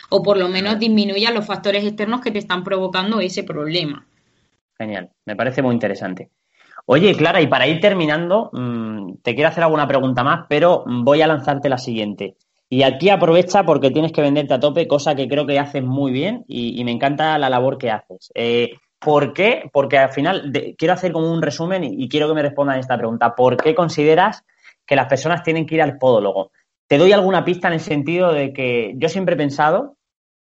[0.10, 4.06] o por lo menos disminuya los factores externos que te están provocando ese problema.
[4.80, 6.32] Genial, me parece muy interesante.
[6.86, 11.22] Oye, Clara, y para ir terminando, mm, te quiero hacer alguna pregunta más, pero voy
[11.22, 12.38] a lanzarte la siguiente.
[12.70, 16.12] Y aquí aprovecha porque tienes que venderte a tope, cosa que creo que haces muy
[16.12, 18.32] bien y, me encanta la labor que haces.
[18.36, 18.70] Eh,
[19.00, 19.70] ¿Por qué?
[19.74, 23.36] Porque al final quiero hacer como un resumen y, quiero que me respondan esta pregunta.
[23.36, 24.46] ¿Por qué consideras
[24.86, 26.52] que las personas tienen que ir al podólogo?
[26.88, 29.98] Te doy alguna pista en el sentido de que yo siempre he pensado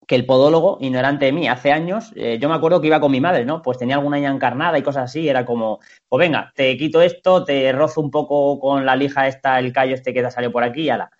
[0.08, 3.12] que el podólogo, ignorante de mí, hace años, eh, yo me acuerdo que iba con
[3.12, 3.62] mi madre, ¿no?
[3.62, 7.44] Pues tenía alguna ya encarnada y cosas así, era como, pues venga, te quito esto,
[7.44, 10.64] te rozo un poco con la lija esta, el callo este que te salió por
[10.64, 11.12] aquí y ala.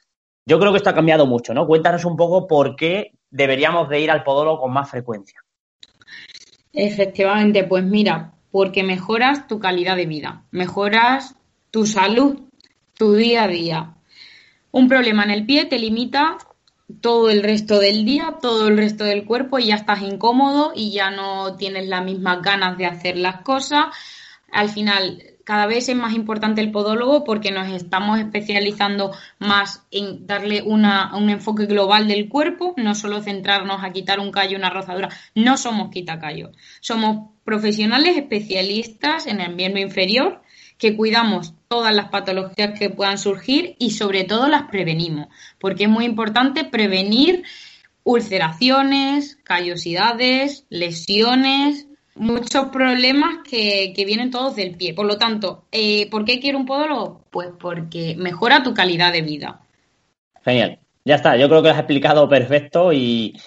[0.46, 1.68] Yo creo que esto ha cambiado mucho, ¿no?
[1.68, 5.44] Cuéntanos un poco por qué deberíamos de ir al podólogo con más frecuencia.
[6.72, 11.36] Efectivamente, pues mira, porque mejoras tu calidad de vida, mejoras
[11.72, 12.40] tu salud,
[12.94, 13.96] tu día a día.
[14.72, 16.38] Un problema en el pie te limita
[17.02, 20.92] todo el resto del día, todo el resto del cuerpo y ya estás incómodo y
[20.92, 23.88] ya no tienes las mismas ganas de hacer las cosas.
[24.52, 30.26] Al final, cada vez es más importante el podólogo porque nos estamos especializando más en
[30.26, 34.70] darle una, un enfoque global del cuerpo, no solo centrarnos a quitar un callo, una
[34.70, 35.10] rozadura.
[35.36, 40.42] No somos quitacallo, somos profesionales especialistas en el miembro inferior
[40.78, 45.28] que cuidamos todas las patologías que puedan surgir y sobre todo las prevenimos,
[45.60, 47.44] porque es muy importante prevenir
[48.04, 54.94] ulceraciones, callosidades, lesiones, muchos problemas que, vienen todos del pie.
[54.94, 57.26] Por lo tanto, eh, ¿por qué quiero un podólogo?
[57.30, 59.62] Pues porque mejora tu calidad de vida.
[60.44, 60.80] Genial.
[61.04, 63.40] Ya está, yo creo que lo has explicado perfecto y,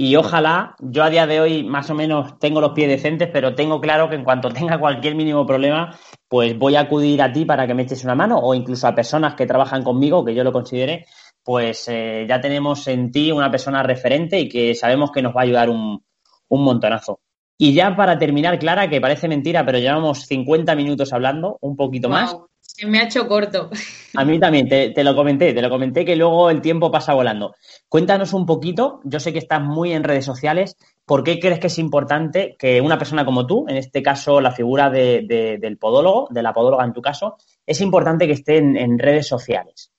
[0.00, 3.56] y ojalá, yo a día de hoy más o menos tengo los pies decentes, pero
[3.56, 7.44] tengo claro que en cuanto tenga cualquier mínimo problema, pues voy a acudir a ti
[7.44, 10.44] para que me eches una mano o incluso a personas que trabajan conmigo, que yo
[10.44, 11.06] lo considere,
[11.42, 15.40] pues eh, ya tenemos en ti una persona referente y que sabemos que nos va
[15.40, 16.00] a ayudar un,
[16.46, 17.18] un montonazo.
[17.58, 22.08] Y ya para terminar, Clara, que parece mentira, pero llevamos 50 minutos hablando, un poquito
[22.08, 22.36] más.
[22.68, 23.70] Se me ha hecho corto.
[24.14, 27.56] A mí también, te, lo comenté, te lo comenté que luego el tiempo pasa volando.
[27.88, 31.68] Cuéntanos un poquito, yo sé que estás muy en redes sociales, ¿por qué crees que
[31.68, 36.42] es importante que una persona como tú, en este caso la figura del podólogo, de
[36.42, 39.90] la podóloga en tu caso, es importante que esté en, redes sociales?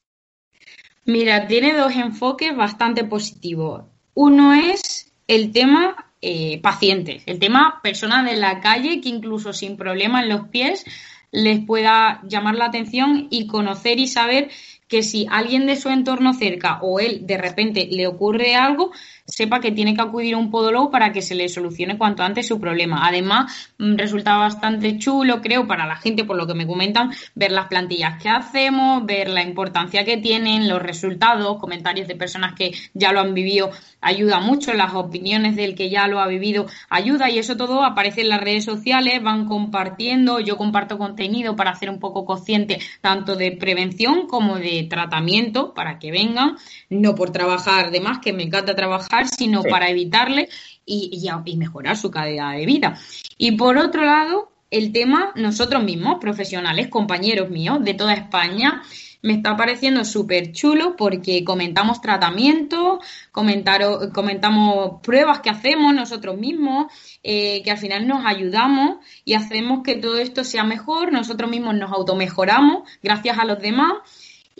[1.05, 3.81] Mira, tiene dos enfoques bastante positivos.
[4.13, 9.75] Uno es el tema eh, pacientes, el tema personas de la calle que incluso sin
[9.75, 10.85] problema en los pies
[11.31, 14.49] les pueda llamar la atención y conocer y saber
[14.87, 18.91] que si alguien de su entorno cerca o él de repente le ocurre algo,
[19.29, 22.47] sepa que tiene que acudir a un podólogo para que se le solucione cuanto antes
[22.47, 23.07] su problema.
[23.07, 27.51] Además, mm, resulta bastante chulo, creo, para la gente, por lo que me comentan, ver
[27.51, 32.71] las plantillas que hacemos, ver la importancia que tienen, los resultados, comentarios de personas que
[32.93, 33.71] ya lo han vivido,
[34.01, 38.21] ayuda mucho, las opiniones del que ya lo ha vivido ayuda y eso todo aparece
[38.21, 43.35] en las redes sociales, van compartiendo, yo comparto contenido para hacer un poco consciente tanto
[43.35, 46.57] de prevención como de tratamiento para que vengan,
[46.89, 50.49] no por trabajar de más, que me encanta trabajar, sino para evitarle
[50.85, 52.99] y, y, mejorar su calidad de vida.
[53.37, 58.83] Y por otro lado, el tema, nosotros mismos, profesionales, compañeros míos de toda España,
[59.21, 62.99] me está pareciendo súper chulo porque comentamos tratamientos,
[63.31, 66.91] comentamos pruebas que hacemos nosotros mismos,
[67.21, 71.75] eh, que al final nos ayudamos y hacemos que todo esto sea mejor, nosotros mismos
[71.75, 73.93] nos automejoramos gracias a los demás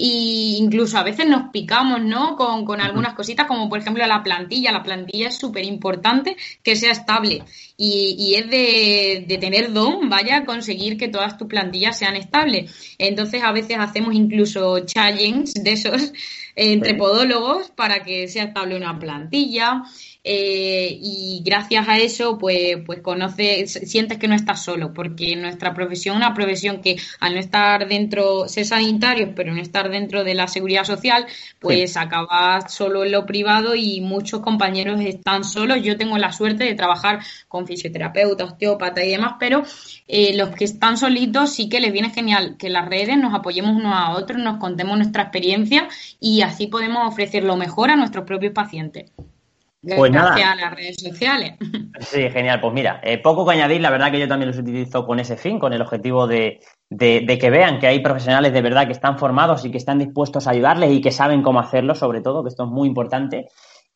[0.01, 2.37] y incluso a veces nos picamos, ¿no?
[2.37, 4.71] Con, con algunas cositas, como por ejemplo la plantilla.
[4.71, 7.43] La plantilla es súper importante que sea estable
[7.75, 12.95] y, y es de, de, tener don, vaya, conseguir que todas tus plantillas sean estables.
[12.97, 16.13] Entonces a veces hacemos incluso challenges de esos
[16.55, 19.83] entre podólogos para que sea estable una plantilla.
[20.31, 25.73] Eh, y gracias a eso pues, pues conoces, sientes que no estás solo, porque nuestra
[25.73, 30.23] profesión es una profesión que al no estar dentro, ser sanitarios, pero no estar dentro
[30.23, 31.25] de la seguridad social,
[31.57, 35.81] pues acabas solo en lo privado y muchos compañeros están solos.
[35.81, 39.63] Yo tengo la suerte de trabajar con fisioterapeuta, osteópata y demás, pero
[40.07, 43.75] eh, los que están solitos sí que les viene genial que las redes nos apoyemos
[43.75, 45.87] unos a otros, nos contemos nuestra experiencia
[46.19, 49.11] y así podemos ofrecer lo mejor a nuestros propios pacientes.
[49.81, 51.53] Pues Gracias a las redes sociales.
[51.99, 52.61] Sí, genial.
[52.61, 53.81] Pues mira, eh, poco que añadir.
[53.81, 57.37] La verdad que yo también los utilizo con ese fin, con el objetivo de, de,
[57.37, 60.51] que vean que hay profesionales de verdad que están formados y que están dispuestos a
[60.51, 63.49] ayudarles y que saben cómo hacerlo, sobre todo, que esto es muy importante.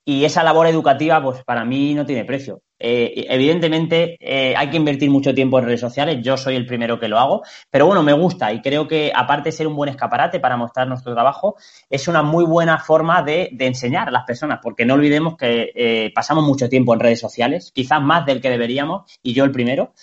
[0.06, 2.62] Y esa labor educativa, pues para mí no tiene precio.
[2.86, 7.00] Eh, evidentemente eh, hay que invertir mucho tiempo en redes sociales, yo soy el primero
[7.00, 9.90] que lo hago, pero bueno, me gusta y creo que aparte de ser un buen
[9.90, 11.56] escaparate para mostrar nuestro trabajo,
[11.90, 16.12] es una muy buena forma de, enseñar a las personas, porque no olvidemos que eh,
[16.14, 19.94] pasamos mucho tiempo en redes sociales, quizás más del que deberíamos, y yo el primero.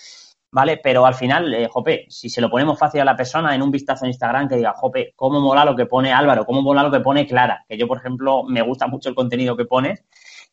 [0.51, 0.79] ¿Vale?
[0.83, 3.71] Pero al final, eh, jope, si se lo ponemos fácil a la persona en un
[3.71, 6.91] vistazo en Instagram que diga, jope, cómo mola lo que pone Álvaro, cómo mola lo
[6.91, 10.03] que pone Clara, que yo, por ejemplo, me gusta mucho el contenido que pones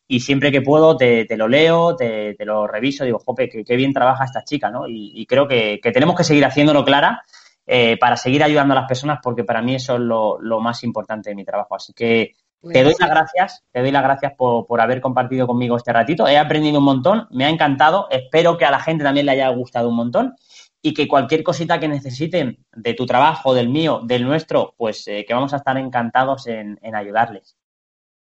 [0.07, 4.23] y siempre que puedo te, lo leo, te, lo reviso, digo, jope, qué, bien trabaja
[4.23, 4.85] esta chica, ¿no?
[4.87, 7.23] Y, creo que, tenemos que seguir haciéndolo, Clara,
[7.67, 10.83] eh, para seguir ayudando a las personas, porque para mí eso es lo, lo más
[10.83, 11.75] importante de mi trabajo.
[11.75, 15.93] Así que te doy las gracias, te doy las gracias por, haber compartido conmigo este
[15.93, 16.27] ratito.
[16.27, 18.07] He aprendido un montón, me ha encantado.
[18.09, 20.35] Espero que a la gente también le haya gustado un montón
[20.81, 25.25] y que cualquier cosita que necesiten de tu trabajo, del mío, del nuestro, pues eh,
[25.27, 27.55] que vamos a estar encantados en, en ayudarles.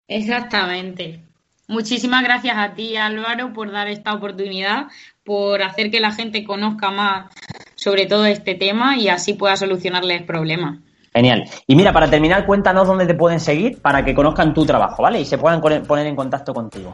[0.07, 1.21] Exactamente.
[1.67, 4.87] Muchísimas gracias a ti, Álvaro, por dar esta oportunidad,
[5.23, 7.31] por hacer que la gente conozca más
[7.75, 10.79] sobre todo este tema y así pueda solucionarles problemas.
[11.15, 11.45] Genial.
[11.65, 15.21] Y mira, para terminar, cuéntanos dónde te pueden seguir para que conozcan tu trabajo, ¿vale?
[15.21, 16.93] Y se puedan poner en contacto contigo.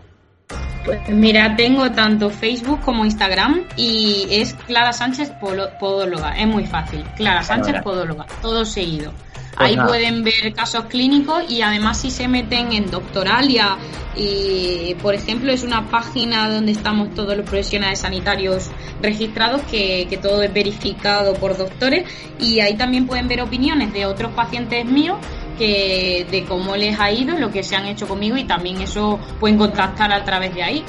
[0.85, 5.31] Pues mira, tengo tanto Facebook como Instagram y es Clara Sánchez
[5.79, 6.37] Podóloga.
[6.37, 7.03] Es muy fácil.
[7.15, 8.27] Clara Sánchez Podóloga.
[8.43, 9.11] Todo seguido.
[9.57, 13.77] Pues Ahí pueden ver casos clínicos y además si se meten en Doctoralia
[14.15, 18.69] y por ejemplo es una página donde estamos todos los profesionales sanitarios
[19.01, 24.05] registrados que, que todo es verificado por doctores y ahí también pueden ver opiniones de
[24.05, 25.17] otros pacientes míos
[25.57, 29.19] que de cómo les ha ido, lo que se han hecho conmigo y también eso
[29.39, 30.83] pueden contactar a través de ahí.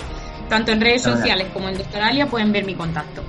[0.48, 3.22] Tanto en redes sociales como en Doctoralia pueden ver mi contacto.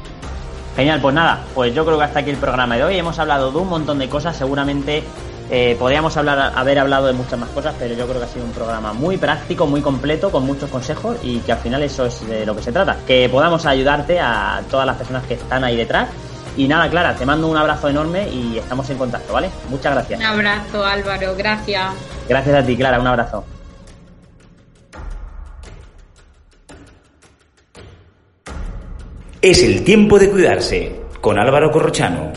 [0.75, 2.97] Genial, pues nada, pues yo creo que hasta aquí el programa de hoy.
[2.97, 5.03] Hemos hablado de un montón de cosas, seguramente
[5.51, 8.45] eh, podríamos hablar, haber hablado de muchas más cosas, pero yo creo que ha sido
[8.45, 12.27] un programa muy práctico, muy completo, con muchos consejos y que al final eso es
[12.27, 15.75] de lo que se trata, que podamos ayudarte a todas las personas que están ahí
[15.75, 16.09] detrás.
[16.55, 19.49] Y nada, Clara, te mando un abrazo enorme y estamos en contacto, ¿vale?
[19.69, 20.19] Muchas gracias.
[20.19, 21.93] Un abrazo, Álvaro, gracias.
[22.27, 23.43] Gracias a ti, Clara, un abrazo.
[29.43, 32.31] Es el tiempo de cuidarse con Álvaro Corrochano.